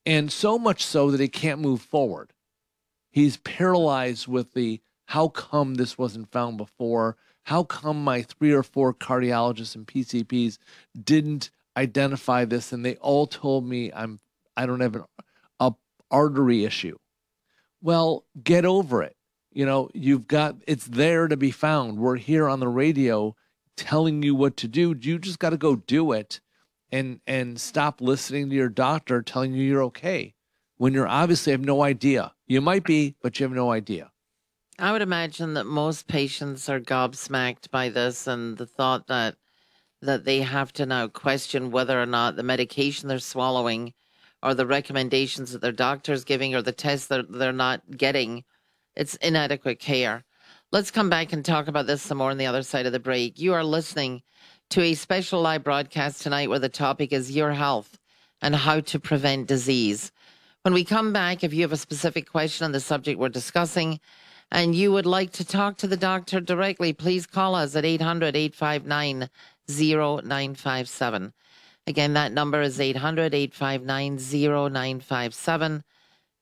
And 0.05 0.31
so 0.31 0.57
much 0.57 0.85
so 0.85 1.11
that 1.11 1.19
he 1.19 1.27
can't 1.27 1.59
move 1.59 1.81
forward. 1.81 2.31
He's 3.11 3.37
paralyzed 3.37 4.27
with 4.27 4.53
the 4.53 4.81
how 5.07 5.27
come 5.27 5.75
this 5.75 5.97
wasn't 5.97 6.31
found 6.31 6.57
before? 6.57 7.17
How 7.45 7.63
come 7.63 8.03
my 8.03 8.23
three 8.23 8.51
or 8.51 8.63
four 8.63 8.91
cardiologists 8.91 9.75
and 9.75 9.85
PCPs 9.85 10.57
didn't 11.03 11.51
identify 11.77 12.43
this 12.43 12.73
and 12.73 12.83
they 12.83 12.95
all 12.95 13.27
told 13.27 13.67
me 13.67 13.91
I'm 13.93 14.19
I 14.57 14.65
don't 14.65 14.79
have 14.79 14.95
an 14.95 15.03
a 15.59 15.73
artery 16.09 16.65
issue. 16.65 16.97
Well, 17.81 18.25
get 18.43 18.65
over 18.65 19.03
it. 19.03 19.15
You 19.51 19.65
know, 19.65 19.89
you've 19.93 20.27
got 20.27 20.55
it's 20.65 20.85
there 20.85 21.27
to 21.27 21.37
be 21.37 21.51
found. 21.51 21.99
We're 21.99 22.15
here 22.15 22.49
on 22.49 22.59
the 22.59 22.67
radio 22.67 23.35
telling 23.77 24.23
you 24.23 24.33
what 24.33 24.57
to 24.57 24.67
do. 24.67 24.95
You 24.99 25.19
just 25.19 25.37
got 25.37 25.51
to 25.51 25.57
go 25.57 25.75
do 25.75 26.13
it 26.13 26.41
and 26.91 27.19
and 27.27 27.61
stop 27.61 28.01
listening 28.01 28.49
to 28.49 28.55
your 28.55 28.69
doctor 28.69 29.21
telling 29.21 29.53
you 29.53 29.63
you're 29.63 29.83
okay 29.83 30.33
when 30.77 30.93
you're 30.93 31.07
obviously 31.07 31.51
have 31.51 31.63
no 31.63 31.83
idea. 31.83 32.33
You 32.47 32.59
might 32.59 32.85
be, 32.85 33.15
but 33.21 33.39
you 33.39 33.43
have 33.43 33.55
no 33.55 33.71
idea. 33.71 34.11
I 34.77 34.91
would 34.91 35.01
imagine 35.01 35.53
that 35.53 35.65
most 35.65 36.05
patients 36.05 36.67
are 36.67 36.81
gobsmacked 36.81 37.71
by 37.71 37.87
this 37.87 38.27
and 38.27 38.57
the 38.57 38.65
thought 38.65 39.07
that 39.07 39.35
that 40.01 40.25
they 40.25 40.41
have 40.41 40.73
to 40.73 40.85
now 40.85 41.07
question 41.07 41.71
whether 41.71 41.99
or 41.99 42.05
not 42.05 42.35
the 42.35 42.43
medication 42.43 43.07
they're 43.07 43.19
swallowing 43.19 43.93
or 44.43 44.53
the 44.53 44.67
recommendations 44.67 45.53
that 45.53 45.61
their 45.61 45.71
doctor's 45.71 46.25
giving 46.25 46.53
or 46.53 46.61
the 46.61 46.73
tests 46.73 47.07
that 47.07 47.31
they're 47.31 47.53
not 47.53 47.81
getting. 47.95 48.43
It's 48.97 49.15
inadequate 49.15 49.79
care. 49.79 50.25
Let's 50.73 50.91
come 50.91 51.09
back 51.09 51.31
and 51.31 51.43
talk 51.43 51.69
about 51.69 51.87
this 51.87 52.01
some 52.01 52.17
more 52.17 52.31
on 52.31 52.37
the 52.37 52.45
other 52.45 52.61
side 52.61 52.85
of 52.85 52.91
the 52.91 52.99
break. 52.99 53.39
You 53.39 53.53
are 53.53 53.63
listening 53.63 54.21
to 54.71 54.81
a 54.81 54.93
special 54.93 55.41
live 55.41 55.63
broadcast 55.63 56.21
tonight 56.21 56.49
where 56.49 56.59
the 56.59 56.69
topic 56.69 57.13
is 57.13 57.31
your 57.31 57.53
health 57.53 57.97
and 58.41 58.53
how 58.53 58.81
to 58.81 58.99
prevent 58.99 59.47
disease. 59.47 60.11
When 60.63 60.73
we 60.73 60.83
come 60.83 61.13
back, 61.13 61.43
if 61.43 61.53
you 61.53 61.61
have 61.61 61.71
a 61.71 61.77
specific 61.77 62.29
question 62.29 62.65
on 62.65 62.73
the 62.73 62.81
subject 62.81 63.17
we're 63.17 63.29
discussing 63.29 64.01
and 64.51 64.75
you 64.75 64.91
would 64.91 65.05
like 65.05 65.31
to 65.33 65.45
talk 65.45 65.77
to 65.77 65.87
the 65.87 65.97
doctor 65.97 66.39
directly, 66.39 66.93
please 66.93 67.25
call 67.25 67.55
us 67.55 67.75
at 67.75 67.85
800 67.85 68.35
859 68.35 69.29
0957. 69.67 71.33
Again, 71.87 72.13
that 72.13 72.31
number 72.31 72.61
is 72.61 72.79
800 72.79 73.33
859 73.33 74.17
0957. 74.17 75.83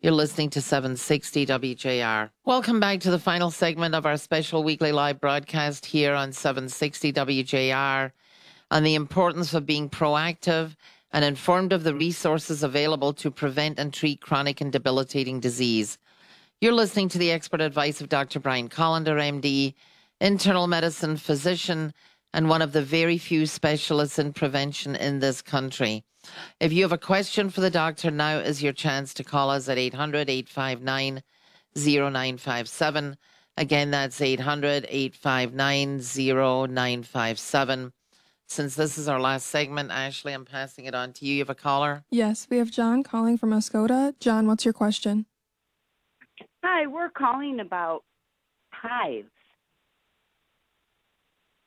You're 0.02 0.12
listening 0.12 0.50
to 0.50 0.62
760 0.62 1.46
WJR. 1.46 2.30
Welcome 2.46 2.80
back 2.80 3.00
to 3.02 3.12
the 3.12 3.20
final 3.20 3.52
segment 3.52 3.96
of 3.96 4.06
our 4.06 4.18
special 4.18 4.64
weekly 4.64 4.92
live 4.92 5.22
broadcast 5.22 5.86
here 5.86 6.14
on 6.14 6.34
760 6.34 7.14
WJR 7.14 8.12
on 8.70 8.84
the 8.84 8.96
importance 8.96 9.54
of 9.54 9.66
being 9.66 9.90
proactive 9.90 10.76
and 11.14 11.24
informed 11.24 11.72
of 11.72 11.84
the 11.84 11.94
resources 11.94 12.64
available 12.64 13.14
to 13.14 13.32
prevent 13.32 13.80
and 13.80 13.94
treat 13.94 14.20
chronic 14.20 14.60
and 14.60 14.72
debilitating 14.72 15.40
disease. 15.40 15.98
You're 16.64 16.72
listening 16.72 17.10
to 17.10 17.18
the 17.18 17.32
expert 17.32 17.60
advice 17.60 18.00
of 18.00 18.08
Dr. 18.08 18.40
Brian 18.40 18.70
Kolender, 18.70 19.20
MD, 19.20 19.74
internal 20.22 20.66
medicine 20.66 21.18
physician 21.18 21.94
and 22.34 22.48
one 22.48 22.62
of 22.62 22.72
the 22.72 22.82
very 22.82 23.18
few 23.18 23.46
specialists 23.48 24.18
in 24.18 24.32
prevention 24.32 24.96
in 24.96 25.20
this 25.20 25.42
country. 25.42 26.06
If 26.62 26.72
you 26.72 26.84
have 26.84 26.94
a 26.94 26.98
question 26.98 27.50
for 27.50 27.60
the 27.60 27.70
doctor, 27.70 28.10
now 28.12 28.38
is 28.38 28.64
your 28.64 28.72
chance 28.72 29.14
to 29.16 29.26
call 29.26 29.50
us 29.50 29.68
at 29.68 29.78
800 29.78 30.30
859 30.30 31.22
0957. 31.76 33.18
Again, 33.58 33.92
that's 33.92 34.22
800 34.22 34.86
859 34.88 36.00
0957. 36.00 37.92
Since 38.48 38.76
this 38.76 38.98
is 38.98 39.10
our 39.10 39.20
last 39.20 39.48
segment, 39.48 39.92
Ashley, 39.92 40.32
I'm 40.32 40.46
passing 40.46 40.86
it 40.86 40.96
on 40.96 41.12
to 41.12 41.26
you. 41.26 41.34
You 41.34 41.42
have 41.42 41.50
a 41.50 41.56
caller? 41.56 42.06
Yes, 42.10 42.48
we 42.50 42.56
have 42.56 42.72
John 42.72 43.04
calling 43.04 43.38
from 43.38 43.50
Oscoda. 43.50 44.18
John, 44.22 44.48
what's 44.48 44.64
your 44.64 44.74
question? 44.74 45.26
Hi, 46.64 46.88
we're 46.88 47.10
calling 47.10 47.60
about 47.60 48.04
hives. 48.72 49.28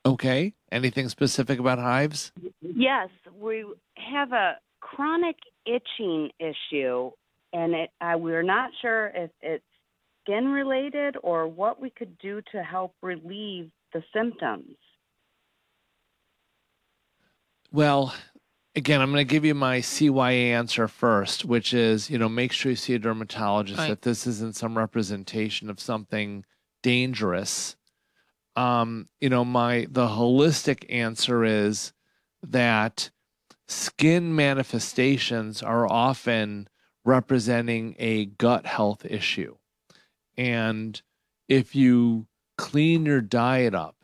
Okay. 0.07 0.55
Anything 0.73 1.09
specific 1.09 1.59
about 1.59 1.79
hives? 1.79 2.33
Yes, 2.61 3.09
we 3.39 3.65
have 3.97 4.33
a 4.33 4.57
chronic 4.81 5.37
itching 5.67 6.31
issue, 6.39 7.11
and 7.53 7.75
it 7.75 7.91
uh, 8.01 8.15
we're 8.17 8.43
not 8.43 8.71
sure 8.81 9.09
if 9.15 9.31
it's 9.43 9.65
skin 10.23 10.47
related 10.49 11.17
or 11.23 11.47
what 11.47 11.81
we 11.81 11.91
could 11.91 12.17
do 12.19 12.41
to 12.53 12.63
help 12.63 12.95
relieve 13.03 13.71
the 13.93 14.03
symptoms. 14.15 14.77
Well, 17.73 18.15
again, 18.77 19.01
I'm 19.01 19.11
going 19.11 19.27
to 19.27 19.31
give 19.31 19.45
you 19.45 19.55
my 19.55 19.79
CYA 19.79 20.51
answer 20.51 20.87
first, 20.87 21.45
which 21.45 21.75
is, 21.75 22.09
you 22.11 22.19
know, 22.19 22.29
make 22.29 22.53
sure 22.53 22.71
you 22.71 22.77
see 22.77 22.95
a 22.95 22.99
dermatologist 22.99 23.79
right. 23.79 23.89
that 23.89 24.03
this 24.03 24.27
isn't 24.27 24.55
some 24.55 24.79
representation 24.79 25.69
of 25.71 25.81
something 25.81 26.45
dangerous 26.83 27.77
um, 28.57 29.09
you 29.21 29.29
know, 29.29 29.45
my 29.45 29.87
the 29.91 30.09
holistic 30.09 30.87
answer 30.91 31.45
is 31.45 31.93
that 32.43 33.11
skin 33.69 34.35
manifestations 34.35 35.63
are 35.63 35.87
often 35.87 36.69
representing 37.05 37.95
a 37.99 38.27
gut 38.27 38.67
health 38.67 39.05
issue. 39.05 39.57
And 40.37 41.01
if 41.49 41.75
you 41.75 42.27
clean 42.57 43.07
your 43.07 43.21
diet 43.21 43.75
up 43.75 43.97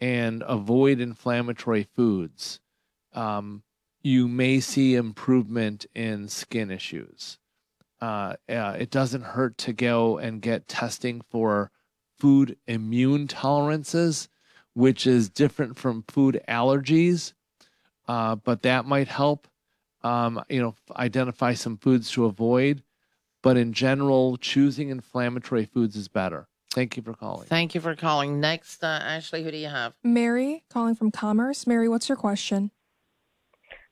and 0.00 0.42
avoid 0.46 1.00
inflammatory 1.00 1.86
foods, 1.94 2.60
um, 3.12 3.62
you 4.08 4.26
may 4.26 4.58
see 4.58 4.94
improvement 4.94 5.84
in 5.94 6.28
skin 6.28 6.70
issues. 6.70 7.38
Uh, 8.00 8.34
uh, 8.48 8.74
it 8.78 8.90
doesn't 8.90 9.22
hurt 9.22 9.58
to 9.58 9.72
go 9.74 10.16
and 10.16 10.40
get 10.40 10.66
testing 10.66 11.20
for 11.28 11.70
food 12.18 12.56
immune 12.66 13.28
tolerances, 13.28 14.30
which 14.72 15.06
is 15.06 15.28
different 15.28 15.76
from 15.76 16.04
food 16.08 16.40
allergies, 16.48 17.34
uh, 18.08 18.34
but 18.34 18.62
that 18.62 18.86
might 18.86 19.08
help. 19.08 19.46
Um, 20.02 20.42
you 20.48 20.62
know, 20.62 20.74
identify 20.96 21.52
some 21.52 21.76
foods 21.76 22.10
to 22.12 22.24
avoid. 22.24 22.82
But 23.42 23.56
in 23.56 23.72
general, 23.72 24.36
choosing 24.38 24.88
inflammatory 24.88 25.66
foods 25.66 25.96
is 25.96 26.08
better. 26.08 26.48
Thank 26.70 26.96
you 26.96 27.02
for 27.02 27.12
calling. 27.12 27.46
Thank 27.46 27.74
you 27.74 27.80
for 27.80 27.94
calling. 27.94 28.40
Next, 28.40 28.82
uh, 28.82 28.86
Ashley, 29.02 29.42
who 29.44 29.50
do 29.50 29.56
you 29.58 29.68
have? 29.68 29.94
Mary 30.02 30.64
calling 30.70 30.94
from 30.94 31.10
Commerce. 31.10 31.66
Mary, 31.66 31.88
what's 31.88 32.08
your 32.08 32.16
question? 32.16 32.70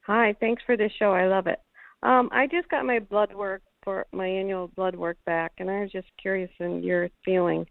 Hi, 0.07 0.37
thanks 0.39 0.63
for 0.65 0.77
this 0.77 0.93
show. 1.01 1.11
I 1.11 1.27
love 1.27 1.49
it. 1.49 1.59
Um, 2.05 2.31
I 2.33 2.47
just 2.47 2.69
got 2.69 2.87
my 2.87 3.01
blood 3.01 3.35
work 3.35 3.63
for 3.83 4.07
my 4.13 4.27
annual 4.29 4.69
blood 4.69 4.95
work 4.95 5.17
back, 5.27 5.55
and 5.59 5.69
I 5.69 5.81
was 5.81 5.91
just 5.91 6.07
curious 6.23 6.51
in 6.61 6.85
your 6.85 7.09
feeling. 7.25 7.67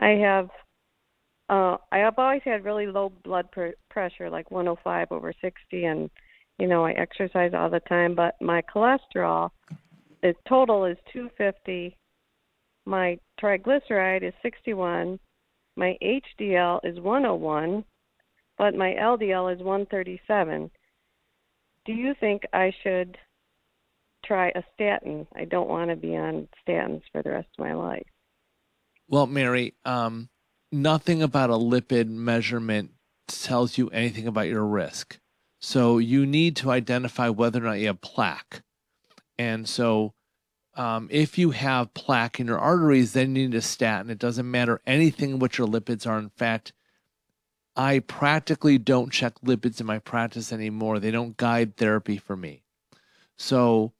I 0.00 0.08
have, 0.08 0.48
uh, 1.48 1.76
I 1.92 1.98
have 1.98 2.14
always 2.18 2.42
had 2.44 2.64
really 2.64 2.88
low 2.88 3.12
blood 3.22 3.48
pr- 3.52 3.78
pressure, 3.90 4.28
like 4.28 4.50
105 4.50 5.12
over 5.12 5.32
60, 5.40 5.84
and 5.84 6.10
you 6.58 6.66
know 6.66 6.84
I 6.84 6.92
exercise 6.92 7.52
all 7.54 7.70
the 7.70 7.80
time. 7.88 8.16
But 8.16 8.34
my 8.40 8.60
cholesterol, 8.62 9.50
the 10.20 10.34
total 10.48 10.84
is 10.84 10.96
250. 11.12 11.96
My 12.86 13.20
triglyceride 13.40 14.24
is 14.24 14.34
61. 14.42 15.20
My 15.76 15.96
HDL 16.02 16.80
is 16.82 16.98
101, 16.98 17.84
but 18.56 18.74
my 18.74 18.96
LDL 19.00 19.54
is 19.54 19.62
137 19.62 20.72
do 21.88 21.94
you 21.94 22.14
think 22.20 22.42
I 22.52 22.70
should 22.82 23.16
try 24.22 24.50
a 24.50 24.62
statin? 24.74 25.26
I 25.34 25.46
don't 25.46 25.70
want 25.70 25.88
to 25.88 25.96
be 25.96 26.14
on 26.14 26.46
statins 26.62 27.00
for 27.10 27.22
the 27.22 27.30
rest 27.30 27.48
of 27.58 27.64
my 27.64 27.72
life. 27.72 28.06
Well, 29.08 29.26
Mary, 29.26 29.72
um, 29.86 30.28
nothing 30.70 31.22
about 31.22 31.48
a 31.48 31.54
lipid 31.54 32.10
measurement 32.10 32.90
tells 33.26 33.78
you 33.78 33.88
anything 33.88 34.26
about 34.26 34.48
your 34.48 34.66
risk. 34.66 35.18
So 35.62 35.96
you 35.96 36.26
need 36.26 36.56
to 36.56 36.70
identify 36.70 37.30
whether 37.30 37.58
or 37.58 37.68
not 37.68 37.80
you 37.80 37.86
have 37.86 38.02
plaque. 38.02 38.60
And 39.38 39.66
so 39.66 40.12
um, 40.74 41.08
if 41.10 41.38
you 41.38 41.52
have 41.52 41.94
plaque 41.94 42.38
in 42.38 42.48
your 42.48 42.58
arteries, 42.58 43.14
then 43.14 43.34
you 43.34 43.48
need 43.48 43.56
a 43.56 43.62
statin. 43.62 44.10
It 44.10 44.18
doesn't 44.18 44.48
matter 44.48 44.82
anything 44.86 45.38
what 45.38 45.56
your 45.56 45.66
lipids 45.66 46.06
are. 46.06 46.18
In 46.18 46.28
fact, 46.36 46.74
I 47.78 48.00
practically 48.00 48.76
don't 48.76 49.12
check 49.12 49.34
lipids 49.44 49.78
in 49.78 49.86
my 49.86 50.00
practice 50.00 50.52
anymore. 50.52 50.98
They 50.98 51.12
don't 51.12 51.36
guide 51.36 51.76
therapy 51.76 52.18
for 52.18 52.36
me. 52.36 52.64
So, 53.36 53.92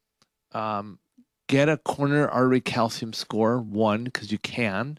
um, 0.51 0.99
get 1.47 1.69
a 1.69 1.77
coronary 1.77 2.29
artery 2.29 2.61
calcium 2.61 3.13
score 3.13 3.61
one 3.61 4.03
because 4.03 4.33
you 4.33 4.39
can. 4.39 4.99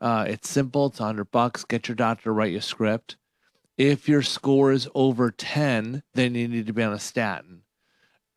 Uh, 0.00 0.24
it's 0.28 0.50
simple. 0.50 0.86
It's 0.86 0.98
100 0.98 1.30
bucks. 1.30 1.64
Get 1.64 1.86
your 1.86 1.94
doctor 1.94 2.24
to 2.24 2.32
write 2.32 2.50
you 2.50 2.58
a 2.58 2.62
script. 2.62 3.16
If 3.78 4.08
your 4.08 4.22
score 4.22 4.72
is 4.72 4.88
over 4.96 5.30
10, 5.30 6.02
then 6.14 6.34
you 6.34 6.48
need 6.48 6.66
to 6.66 6.72
be 6.72 6.82
on 6.82 6.92
a 6.92 6.98
statin. 6.98 7.62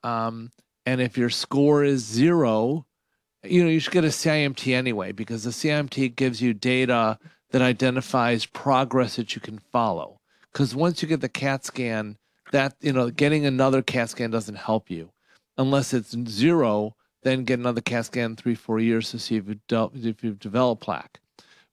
Um, 0.03 0.51
and 0.85 1.01
if 1.01 1.17
your 1.17 1.31
score 1.31 1.83
is 1.83 2.05
zero, 2.05 2.85
you 3.43 3.63
know, 3.63 3.69
you 3.69 3.79
should 3.79 3.93
get 3.93 4.05
a 4.05 4.09
CIMT 4.09 4.71
anyway 4.75 5.13
because 5.13 5.45
the 5.45 5.49
CIMT 5.49 6.15
gives 6.15 6.41
you 6.41 6.53
data 6.53 7.17
that 7.51 7.61
identifies 7.61 8.45
progress 8.45 9.15
that 9.15 9.35
you 9.35 9.41
can 9.41 9.59
follow. 9.71 10.19
Because 10.51 10.75
once 10.75 11.01
you 11.01 11.07
get 11.07 11.21
the 11.21 11.29
CAT 11.29 11.65
scan, 11.65 12.17
that 12.51 12.75
you 12.81 12.93
know, 12.93 13.09
getting 13.09 13.45
another 13.45 13.81
CAT 13.81 14.09
scan 14.09 14.31
doesn't 14.31 14.55
help 14.55 14.89
you 14.89 15.11
unless 15.57 15.93
it's 15.93 16.15
zero. 16.27 16.95
Then 17.21 17.43
get 17.43 17.59
another 17.59 17.81
CAT 17.81 18.05
scan 18.05 18.35
three, 18.35 18.55
four 18.55 18.79
years 18.79 19.11
to 19.11 19.19
see 19.19 19.35
if 19.35 19.47
you've, 19.47 19.67
de- 19.67 19.89
if 19.93 20.23
you've 20.23 20.39
developed 20.39 20.81
plaque. 20.81 21.19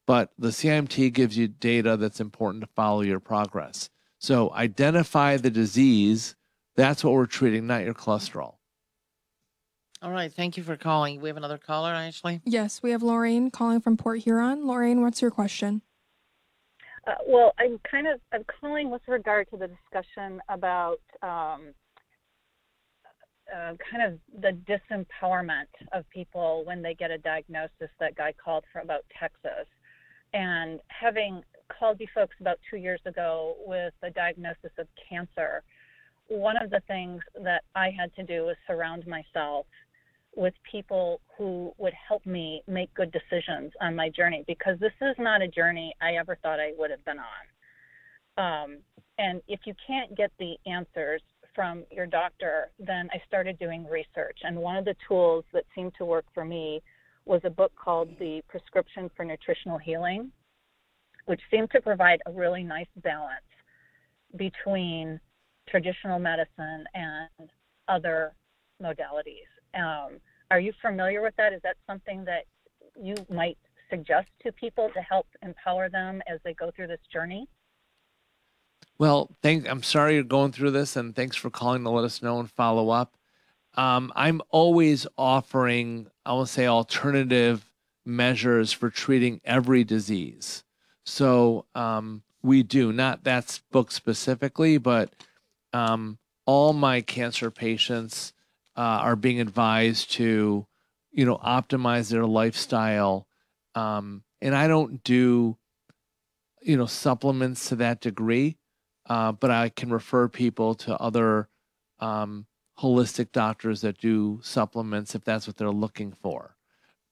But 0.07 0.31
the 0.39 0.49
CIMT 0.49 1.13
gives 1.13 1.37
you 1.37 1.49
data 1.49 1.97
that's 1.97 2.21
important 2.21 2.63
to 2.63 2.71
follow 2.75 3.03
your 3.03 3.21
progress. 3.21 3.91
So 4.19 4.53
identify 4.53 5.37
the 5.37 5.51
disease. 5.51 6.37
That's 6.77 7.03
what 7.03 7.15
we're 7.15 7.27
treating, 7.27 7.67
not 7.67 7.85
your 7.85 7.95
cholesterol. 7.95 8.56
All 10.07 10.13
right. 10.13 10.33
Thank 10.33 10.57
you 10.57 10.63
for 10.63 10.77
calling. 10.77 11.21
We 11.21 11.29
have 11.29 11.37
another 11.37 11.59
caller, 11.59 11.91
Ashley. 11.91 12.41
Yes, 12.45 12.81
we 12.81 12.93
have 12.93 13.03
Lorraine 13.03 13.51
calling 13.51 13.81
from 13.81 13.97
Port 13.97 14.21
Huron. 14.21 14.65
Lorraine, 14.65 15.03
what's 15.03 15.21
your 15.21 15.33
question? 15.33 15.83
Uh, 17.09 17.15
well, 17.27 17.53
I'm 17.59 17.81
kind 17.91 18.07
of 18.07 18.21
I'm 18.33 18.45
calling 18.61 18.89
with 18.89 19.03
regard 19.09 19.51
to 19.51 19.57
the 19.57 19.67
discussion 19.67 20.41
about 20.49 21.01
um, 21.25 21.75
uh, 23.53 23.73
kind 23.91 24.01
of 24.07 24.21
the 24.41 24.57
disempowerment 24.73 25.67
of 25.91 26.09
people 26.11 26.63
when 26.65 26.83
they 26.83 26.95
get 26.95 27.11
a 27.11 27.19
diagnosis. 27.19 27.91
That 27.99 28.15
guy 28.15 28.33
called 28.33 28.63
from 28.73 28.85
about 28.85 29.05
Texas, 29.19 29.67
and 30.33 30.79
having 30.87 31.43
called 31.77 31.99
you 31.99 32.07
folks 32.15 32.37
about 32.39 32.61
two 32.71 32.77
years 32.77 33.01
ago 33.07 33.57
with 33.67 33.93
a 34.05 34.11
diagnosis 34.11 34.71
of 34.79 34.87
cancer. 35.11 35.65
One 36.29 36.57
of 36.57 36.71
the 36.71 36.81
things 36.89 37.23
that 37.41 37.63
I 37.77 37.91
had 37.97 38.13
to 38.17 38.25
do 38.25 38.47
was 38.47 38.57
surround 38.67 39.07
myself 39.07 39.67
with 40.37 40.55
people 40.71 41.21
who 41.37 41.73
would 41.79 41.95
help 41.95 42.25
me 42.27 42.63
make 42.69 42.93
good 42.95 43.11
decisions 43.11 43.73
on 43.81 43.97
my 43.97 44.11
journey 44.11 44.45
because 44.47 44.79
this 44.79 44.93
is 45.01 45.17
not 45.19 45.43
a 45.43 45.49
journey 45.49 45.95
I 46.01 46.17
ever 46.17 46.39
thought 46.43 46.61
I 46.61 46.73
would 46.79 46.91
have 46.91 47.05
been 47.05 47.19
on. 47.19 47.25
Um, 48.39 48.79
and 49.19 49.41
if 49.49 49.61
you 49.65 49.75
can't 49.87 50.15
get 50.15 50.31
the 50.39 50.57
answers 50.67 51.23
from 51.55 51.85
your 51.91 52.07
doctor, 52.07 52.71
then 52.79 53.09
I 53.13 53.23
started 53.27 53.59
doing 53.59 53.87
research. 53.89 54.39
And 54.43 54.59
one 54.59 54.77
of 54.77 54.85
the 54.85 54.95
tools 55.09 55.45
that 55.55 55.65
seemed 55.75 55.95
to 55.97 56.05
work 56.05 56.27
for 56.35 56.45
me 56.45 56.83
was 57.25 57.41
a 57.45 57.51
book 57.51 57.73
called 57.75 58.11
The 58.19 58.43
Prescription 58.47 59.11
for 59.17 59.25
Nutritional 59.25 59.79
Healing, 59.79 60.31
which 61.25 61.41
seemed 61.51 61.71
to 61.71 61.81
provide 61.81 62.21
a 62.27 62.31
really 62.31 62.63
nice 62.63 62.87
balance 63.03 63.41
between 64.37 65.19
traditional 65.67 66.19
medicine 66.19 66.85
and 66.95 67.51
other 67.89 68.35
modalities. 68.83 69.49
Um, 69.77 70.21
are 70.51 70.61
you 70.61 70.73
familiar 70.81 71.23
with 71.23 71.35
that? 71.37 71.53
Is 71.53 71.61
that 71.63 71.77
something 71.87 72.25
that 72.25 72.45
you 73.01 73.15
might 73.31 73.59
suggest 73.91 74.29
to 74.45 74.53
people 74.53 74.91
to 74.95 75.01
help 75.01 75.27
empower 75.43 75.89
them 75.89 76.23
as 76.27 76.41
they 76.45 76.55
go 76.55 76.71
through 76.75 76.89
this 76.89 77.01
journey? 77.13 77.49
Well, 78.99 79.31
thank, 79.43 79.69
I'm 79.69 79.83
sorry 79.83 80.15
you're 80.15 80.25
going 80.25 80.53
through 80.53 80.71
this, 80.71 80.97
and 80.97 81.15
thanks 81.15 81.37
for 81.37 81.51
calling 81.51 81.85
to 81.85 81.91
let 81.91 82.05
us 82.05 82.23
know 82.23 82.41
and 82.41 82.51
follow 82.51 82.91
up. 82.91 83.17
Um, 83.75 84.11
I'm 84.17 84.41
always 84.49 85.07
offering, 85.19 86.09
I 86.25 86.33
will 86.33 86.47
say, 86.47 86.67
alternative 86.67 87.71
measures 88.07 88.73
for 88.73 88.89
treating 88.89 89.41
every 89.45 89.85
disease. 89.85 90.65
So 91.05 91.67
um, 91.75 92.23
we 92.43 92.63
do, 92.63 92.93
not 92.93 93.25
that 93.25 93.61
book 93.71 93.91
specifically, 93.91 94.79
but 94.79 95.13
um, 95.75 96.19
all 96.47 96.73
my 96.73 97.03
cancer 97.03 97.51
patients 97.51 98.33
uh, 98.77 98.81
are 98.81 99.17
being 99.17 99.41
advised 99.41 100.13
to, 100.13 100.67
you 101.13 101.25
know, 101.25 101.39
optimize 101.39 102.11
their 102.11 102.27
lifestyle. 102.27 103.27
Um, 103.75 104.23
and 104.41 104.55
I 104.55 104.69
don't 104.69 105.03
do, 105.03 105.57
you 106.63 106.77
know, 106.77 106.87
supplements 106.87 107.69
to 107.69 107.77
that 107.77 108.01
degree, 108.01 108.59
uh, 109.09 109.33
but 109.33 109.51
I 109.51 109.71
can 109.71 109.91
refer 109.91 110.29
people 110.29 110.75
to 110.77 110.97
other 110.99 111.49
um, 112.01 112.47
holistic 112.79 113.33
doctors 113.33 113.81
that 113.81 113.99
do 113.99 114.41
supplements 114.43 115.15
if 115.15 115.25
that's 115.25 115.47
what 115.47 115.57
they're 115.57 115.71
looking 115.71 116.13
for. 116.23 116.57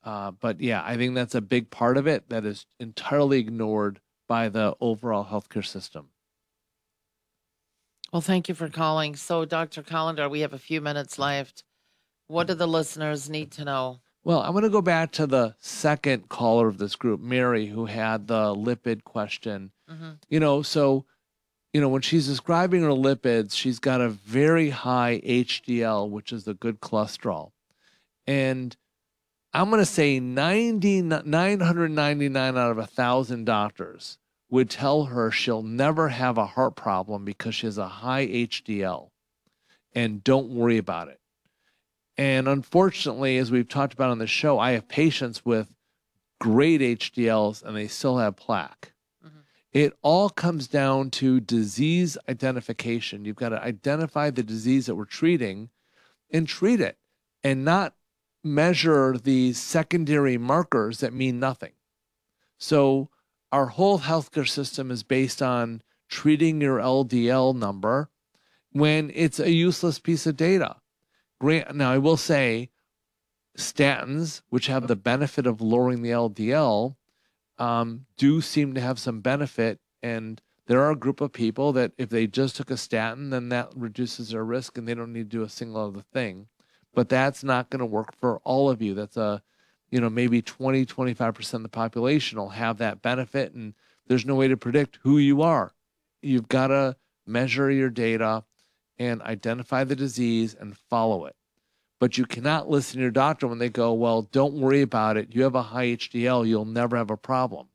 Uh, 0.02 0.32
but 0.32 0.60
yeah, 0.60 0.82
I 0.84 0.96
think 0.96 1.14
that's 1.14 1.34
a 1.34 1.40
big 1.40 1.70
part 1.70 1.96
of 1.96 2.06
it 2.06 2.28
that 2.28 2.44
is 2.44 2.66
entirely 2.78 3.38
ignored 3.38 4.00
by 4.28 4.50
the 4.50 4.76
overall 4.80 5.24
healthcare 5.24 5.64
system. 5.64 6.08
Well, 8.14 8.20
thank 8.20 8.48
you 8.48 8.54
for 8.54 8.68
calling. 8.68 9.16
So, 9.16 9.44
Dr. 9.44 9.82
Kolender, 9.82 10.30
we 10.30 10.42
have 10.42 10.52
a 10.52 10.58
few 10.58 10.80
minutes 10.80 11.18
left. 11.18 11.64
What 12.28 12.46
do 12.46 12.54
the 12.54 12.68
listeners 12.68 13.28
need 13.28 13.50
to 13.50 13.64
know? 13.64 13.98
Well, 14.22 14.40
I'm 14.40 14.52
going 14.52 14.62
to 14.62 14.70
go 14.70 14.80
back 14.80 15.10
to 15.14 15.26
the 15.26 15.56
second 15.58 16.28
caller 16.28 16.68
of 16.68 16.78
this 16.78 16.94
group, 16.94 17.18
Mary, 17.18 17.66
who 17.66 17.86
had 17.86 18.28
the 18.28 18.54
lipid 18.54 19.02
question. 19.02 19.72
Mm-hmm. 19.90 20.10
You 20.28 20.38
know, 20.38 20.62
so, 20.62 21.06
you 21.72 21.80
know, 21.80 21.88
when 21.88 22.02
she's 22.02 22.28
describing 22.28 22.82
her 22.82 22.90
lipids, 22.90 23.52
she's 23.52 23.80
got 23.80 24.00
a 24.00 24.10
very 24.10 24.70
high 24.70 25.20
HDL, 25.26 26.08
which 26.08 26.32
is 26.32 26.44
the 26.44 26.54
good 26.54 26.78
cholesterol. 26.78 27.50
And 28.28 28.76
I'm 29.52 29.70
going 29.70 29.82
to 29.82 29.86
say 29.86 30.20
90, 30.20 31.02
999 31.02 32.56
out 32.56 32.70
of 32.70 32.78
a 32.78 32.82
1,000 32.82 33.44
doctors 33.44 34.18
would 34.50 34.70
tell 34.70 35.04
her 35.04 35.30
she'll 35.30 35.62
never 35.62 36.08
have 36.08 36.38
a 36.38 36.46
heart 36.46 36.76
problem 36.76 37.24
because 37.24 37.54
she 37.54 37.66
has 37.66 37.78
a 37.78 37.88
high 37.88 38.26
HDL 38.26 39.10
and 39.94 40.22
don't 40.22 40.50
worry 40.50 40.78
about 40.78 41.08
it. 41.08 41.20
And 42.16 42.46
unfortunately, 42.46 43.38
as 43.38 43.50
we've 43.50 43.68
talked 43.68 43.92
about 43.92 44.10
on 44.10 44.18
the 44.18 44.26
show, 44.26 44.58
I 44.58 44.72
have 44.72 44.88
patients 44.88 45.44
with 45.44 45.72
great 46.40 46.80
HDLs 46.80 47.62
and 47.62 47.76
they 47.76 47.88
still 47.88 48.18
have 48.18 48.36
plaque. 48.36 48.92
Mm-hmm. 49.24 49.38
It 49.72 49.94
all 50.02 50.30
comes 50.30 50.68
down 50.68 51.10
to 51.12 51.40
disease 51.40 52.16
identification. 52.28 53.24
You've 53.24 53.36
got 53.36 53.48
to 53.48 53.62
identify 53.62 54.30
the 54.30 54.42
disease 54.42 54.86
that 54.86 54.94
we're 54.94 55.06
treating 55.06 55.70
and 56.30 56.46
treat 56.46 56.80
it 56.80 56.98
and 57.42 57.64
not 57.64 57.94
measure 58.44 59.16
these 59.16 59.58
secondary 59.58 60.38
markers 60.38 61.00
that 61.00 61.12
mean 61.12 61.40
nothing. 61.40 61.72
So, 62.58 63.08
our 63.54 63.66
whole 63.66 64.00
healthcare 64.00 64.48
system 64.48 64.90
is 64.90 65.04
based 65.04 65.40
on 65.40 65.80
treating 66.08 66.60
your 66.60 66.78
LDL 66.78 67.54
number 67.54 68.10
when 68.72 69.12
it's 69.14 69.38
a 69.38 69.52
useless 69.52 70.00
piece 70.00 70.26
of 70.26 70.36
data. 70.36 70.74
Now 71.40 71.92
I 71.92 71.98
will 71.98 72.16
say, 72.16 72.70
statins, 73.56 74.42
which 74.48 74.66
have 74.66 74.88
the 74.88 74.96
benefit 74.96 75.46
of 75.46 75.60
lowering 75.60 76.02
the 76.02 76.10
LDL, 76.10 76.96
um, 77.56 78.06
do 78.16 78.40
seem 78.40 78.74
to 78.74 78.80
have 78.80 78.98
some 78.98 79.20
benefit. 79.20 79.78
And 80.02 80.42
there 80.66 80.80
are 80.82 80.90
a 80.90 80.96
group 80.96 81.20
of 81.20 81.32
people 81.32 81.72
that 81.74 81.92
if 81.96 82.10
they 82.10 82.26
just 82.26 82.56
took 82.56 82.72
a 82.72 82.76
statin, 82.76 83.30
then 83.30 83.50
that 83.50 83.68
reduces 83.76 84.30
their 84.30 84.44
risk 84.44 84.76
and 84.76 84.88
they 84.88 84.94
don't 84.94 85.12
need 85.12 85.30
to 85.30 85.36
do 85.36 85.44
a 85.44 85.48
single 85.48 85.80
other 85.80 86.02
thing. 86.12 86.48
But 86.92 87.08
that's 87.08 87.44
not 87.44 87.70
going 87.70 87.78
to 87.78 87.86
work 87.86 88.16
for 88.18 88.38
all 88.38 88.68
of 88.68 88.82
you. 88.82 88.94
That's 88.94 89.16
a, 89.16 89.44
you 89.94 90.00
know, 90.00 90.10
maybe 90.10 90.42
20, 90.42 90.84
25% 90.86 91.54
of 91.54 91.62
the 91.62 91.68
population 91.68 92.36
will 92.36 92.48
have 92.48 92.78
that 92.78 93.00
benefit. 93.00 93.54
And 93.54 93.74
there's 94.08 94.26
no 94.26 94.34
way 94.34 94.48
to 94.48 94.56
predict 94.56 94.98
who 95.04 95.18
you 95.18 95.42
are. 95.42 95.72
You've 96.20 96.48
got 96.48 96.66
to 96.66 96.96
measure 97.28 97.70
your 97.70 97.90
data 97.90 98.42
and 98.98 99.22
identify 99.22 99.84
the 99.84 99.94
disease 99.94 100.56
and 100.58 100.76
follow 100.90 101.26
it. 101.26 101.36
But 102.00 102.18
you 102.18 102.26
cannot 102.26 102.68
listen 102.68 102.96
to 102.96 103.02
your 103.02 103.12
doctor 103.12 103.46
when 103.46 103.58
they 103.58 103.68
go, 103.68 103.92
Well, 103.92 104.22
don't 104.22 104.54
worry 104.54 104.82
about 104.82 105.16
it. 105.16 105.32
You 105.32 105.44
have 105.44 105.54
a 105.54 105.62
high 105.62 105.86
HDL, 105.86 106.44
you'll 106.44 106.64
never 106.64 106.96
have 106.96 107.12
a 107.12 107.16
problem. 107.16 107.68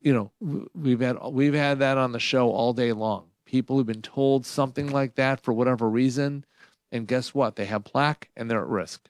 You 0.00 0.14
know, 0.40 0.68
we've 0.74 0.98
had 0.98 1.16
we've 1.30 1.54
had 1.54 1.78
that 1.78 1.96
on 1.96 2.10
the 2.10 2.18
show 2.18 2.50
all 2.50 2.72
day 2.72 2.92
long. 2.92 3.26
People 3.46 3.76
who've 3.76 3.86
been 3.86 4.02
told 4.02 4.46
something 4.46 4.90
like 4.90 5.14
that 5.14 5.38
for 5.38 5.52
whatever 5.52 5.88
reason, 5.88 6.44
and 6.90 7.06
guess 7.06 7.32
what? 7.32 7.54
They 7.54 7.66
have 7.66 7.84
plaque 7.84 8.30
and 8.36 8.50
they're 8.50 8.62
at 8.62 8.66
risk. 8.66 9.08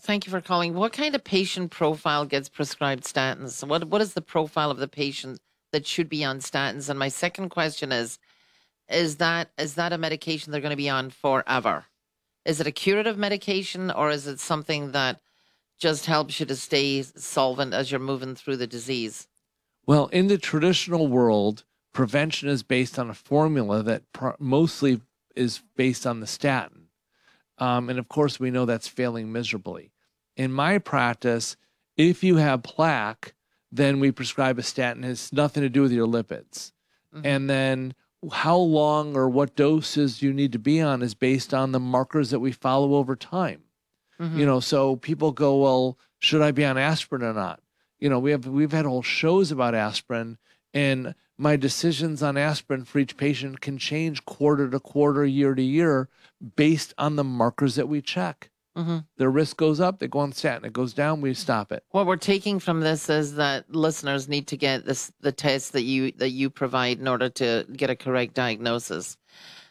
Thank 0.00 0.26
you 0.26 0.30
for 0.30 0.40
calling. 0.40 0.74
What 0.74 0.92
kind 0.92 1.14
of 1.14 1.24
patient 1.24 1.70
profile 1.70 2.24
gets 2.24 2.48
prescribed 2.48 3.04
statins? 3.04 3.66
What 3.66 3.84
what 3.84 4.00
is 4.00 4.14
the 4.14 4.22
profile 4.22 4.70
of 4.70 4.78
the 4.78 4.88
patient 4.88 5.40
that 5.72 5.86
should 5.86 6.08
be 6.08 6.24
on 6.24 6.38
statins? 6.38 6.88
And 6.88 6.98
my 6.98 7.08
second 7.08 7.48
question 7.48 7.90
is 7.90 8.18
is 8.88 9.16
that 9.16 9.50
is 9.58 9.74
that 9.74 9.92
a 9.92 9.98
medication 9.98 10.52
they're 10.52 10.60
going 10.60 10.70
to 10.70 10.76
be 10.76 10.88
on 10.88 11.10
forever? 11.10 11.86
Is 12.44 12.60
it 12.60 12.66
a 12.66 12.72
curative 12.72 13.18
medication 13.18 13.90
or 13.90 14.10
is 14.10 14.26
it 14.26 14.40
something 14.40 14.92
that 14.92 15.20
just 15.78 16.06
helps 16.06 16.40
you 16.40 16.46
to 16.46 16.56
stay 16.56 17.02
solvent 17.02 17.74
as 17.74 17.90
you're 17.90 18.00
moving 18.00 18.34
through 18.34 18.56
the 18.56 18.66
disease? 18.66 19.28
Well, 19.86 20.06
in 20.08 20.28
the 20.28 20.38
traditional 20.38 21.08
world, 21.08 21.64
prevention 21.92 22.48
is 22.48 22.62
based 22.62 22.98
on 22.98 23.10
a 23.10 23.14
formula 23.14 23.82
that 23.82 24.02
mostly 24.38 25.00
is 25.34 25.62
based 25.76 26.06
on 26.06 26.20
the 26.20 26.26
statin. 26.26 26.87
Um, 27.58 27.90
and 27.90 27.98
of 27.98 28.08
course, 28.08 28.38
we 28.38 28.50
know 28.50 28.64
that's 28.64 28.88
failing 28.88 29.32
miserably. 29.32 29.92
In 30.36 30.52
my 30.52 30.78
practice, 30.78 31.56
if 31.96 32.22
you 32.22 32.36
have 32.36 32.62
plaque, 32.62 33.34
then 33.72 34.00
we 34.00 34.12
prescribe 34.12 34.58
a 34.58 34.62
statin. 34.62 35.04
It 35.04 35.08
has 35.08 35.32
nothing 35.32 35.62
to 35.62 35.68
do 35.68 35.82
with 35.82 35.92
your 35.92 36.06
lipids. 36.06 36.72
Mm-hmm. 37.14 37.26
And 37.26 37.50
then 37.50 37.94
how 38.32 38.56
long 38.56 39.16
or 39.16 39.28
what 39.28 39.56
doses 39.56 40.22
you 40.22 40.32
need 40.32 40.52
to 40.52 40.58
be 40.58 40.80
on 40.80 41.02
is 41.02 41.14
based 41.14 41.54
on 41.54 41.72
the 41.72 41.80
markers 41.80 42.30
that 42.30 42.40
we 42.40 42.52
follow 42.52 42.94
over 42.94 43.16
time. 43.16 43.62
Mm-hmm. 44.20 44.38
You 44.38 44.46
know, 44.46 44.60
so 44.60 44.96
people 44.96 45.32
go, 45.32 45.56
well, 45.58 45.98
should 46.18 46.42
I 46.42 46.50
be 46.50 46.64
on 46.64 46.76
aspirin 46.76 47.22
or 47.22 47.32
not? 47.32 47.60
You 48.00 48.08
know, 48.08 48.18
we 48.18 48.30
have 48.30 48.46
we've 48.46 48.72
had 48.72 48.86
whole 48.86 49.02
shows 49.02 49.50
about 49.50 49.74
aspirin, 49.74 50.38
and 50.72 51.14
my 51.38 51.54
decisions 51.56 52.22
on 52.22 52.36
aspirin 52.36 52.84
for 52.84 52.98
each 52.98 53.16
patient 53.16 53.60
can 53.60 53.78
change 53.78 54.24
quarter 54.24 54.68
to 54.68 54.80
quarter, 54.80 55.24
year 55.24 55.54
to 55.54 55.62
year, 55.62 56.08
based 56.56 56.92
on 56.98 57.16
the 57.16 57.24
markers 57.24 57.76
that 57.76 57.88
we 57.88 58.02
check. 58.02 58.50
Mm-hmm. 58.76 58.98
Their 59.16 59.30
risk 59.30 59.56
goes 59.56 59.80
up, 59.80 59.98
they 59.98 60.06
go 60.06 60.20
on 60.20 60.32
statin. 60.32 60.64
It 60.64 60.72
goes 60.72 60.92
down, 60.92 61.20
we 61.20 61.34
stop 61.34 61.72
it. 61.72 61.82
What 61.90 62.06
we're 62.06 62.16
taking 62.16 62.60
from 62.60 62.80
this 62.80 63.08
is 63.08 63.34
that 63.34 63.72
listeners 63.74 64.28
need 64.28 64.46
to 64.48 64.56
get 64.56 64.84
this 64.84 65.10
the 65.20 65.32
test 65.32 65.72
that 65.72 65.82
you 65.82 66.12
that 66.12 66.30
you 66.30 66.48
provide 66.50 67.00
in 67.00 67.08
order 67.08 67.28
to 67.28 67.66
get 67.72 67.90
a 67.90 67.96
correct 67.96 68.34
diagnosis. 68.34 69.16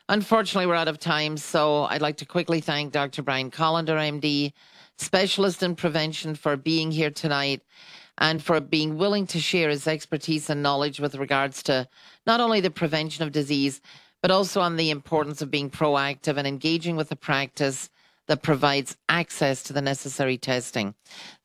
Unfortunately, 0.09 0.67
we're 0.67 0.75
out 0.75 0.87
of 0.87 0.99
time, 0.99 1.37
so 1.37 1.83
I'd 1.83 2.01
like 2.01 2.17
to 2.17 2.25
quickly 2.25 2.61
thank 2.61 2.93
Dr. 2.93 3.23
Brian 3.23 3.51
Kolender, 3.51 3.97
MD, 3.97 4.53
specialist 4.97 5.63
in 5.63 5.75
prevention, 5.75 6.33
for 6.35 6.55
being 6.55 6.91
here 6.91 7.11
tonight 7.11 7.61
and 8.17 8.43
for 8.43 8.59
being 8.59 8.97
willing 8.97 9.27
to 9.27 9.39
share 9.39 9.69
his 9.69 9.87
expertise 9.87 10.49
and 10.49 10.63
knowledge 10.63 10.99
with 10.99 11.15
regards 11.15 11.61
to 11.63 11.87
not 12.25 12.39
only 12.39 12.59
the 12.59 12.69
prevention 12.69 13.23
of 13.23 13.31
disease, 13.31 13.81
but 14.21 14.31
also 14.31 14.61
on 14.61 14.75
the 14.75 14.89
importance 14.89 15.41
of 15.41 15.51
being 15.51 15.69
proactive 15.69 16.37
and 16.37 16.47
engaging 16.47 16.95
with 16.95 17.09
the 17.09 17.15
practice 17.15 17.89
that 18.27 18.43
provides 18.43 18.97
access 19.07 19.63
to 19.63 19.73
the 19.73 19.81
necessary 19.81 20.37
testing. 20.37 20.93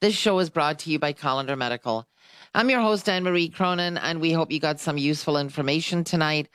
This 0.00 0.14
show 0.14 0.38
is 0.38 0.50
brought 0.50 0.78
to 0.80 0.90
you 0.90 0.98
by 0.98 1.12
Kolender 1.12 1.56
Medical. 1.56 2.06
I'm 2.54 2.70
your 2.70 2.80
host, 2.80 3.08
Anne 3.08 3.22
Marie 3.22 3.48
Cronin, 3.48 3.98
and 3.98 4.20
we 4.20 4.32
hope 4.32 4.50
you 4.50 4.60
got 4.60 4.80
some 4.80 4.98
useful 4.98 5.36
information 5.36 6.04
tonight 6.04 6.48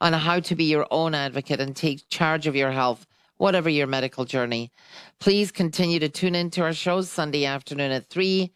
on 0.00 0.12
how 0.12 0.40
to 0.40 0.56
be 0.56 0.64
your 0.64 0.86
own 0.90 1.14
advocate 1.14 1.60
and 1.60 1.76
take 1.76 2.08
charge 2.08 2.46
of 2.46 2.56
your 2.56 2.70
health, 2.70 3.06
whatever 3.36 3.68
your 3.68 3.86
medical 3.86 4.24
journey. 4.24 4.72
Please 5.20 5.52
continue 5.52 5.98
to 5.98 6.08
tune 6.08 6.34
in 6.34 6.50
to 6.50 6.62
our 6.62 6.72
shows 6.72 7.10
Sunday 7.10 7.44
afternoon 7.44 7.92
at 7.92 8.06
3, 8.06 8.52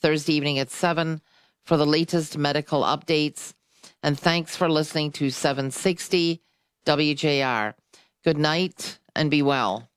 Thursday 0.00 0.34
evening 0.34 0.58
at 0.58 0.70
7 0.70 1.20
for 1.64 1.76
the 1.76 1.86
latest 1.86 2.36
medical 2.36 2.82
updates. 2.82 3.54
And 4.02 4.18
thanks 4.18 4.56
for 4.56 4.68
listening 4.68 5.12
to 5.12 5.30
760 5.30 6.42
WJR. 6.86 7.74
Good 8.24 8.38
night 8.38 8.98
and 9.14 9.30
be 9.30 9.42
well. 9.42 9.90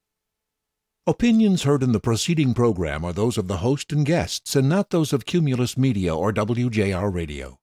Opinions 1.06 1.64
heard 1.64 1.84
in 1.84 1.92
the 1.92 2.00
preceding 2.00 2.54
program 2.54 3.04
are 3.04 3.12
those 3.12 3.38
of 3.38 3.48
the 3.48 3.58
host 3.58 3.92
and 3.92 4.06
guests 4.06 4.56
and 4.56 4.70
not 4.70 4.90
those 4.90 5.12
of 5.12 5.26
Cumulus 5.26 5.78
Media 5.78 6.16
or 6.16 6.32
WJR 6.32 7.14
Radio. 7.14 7.60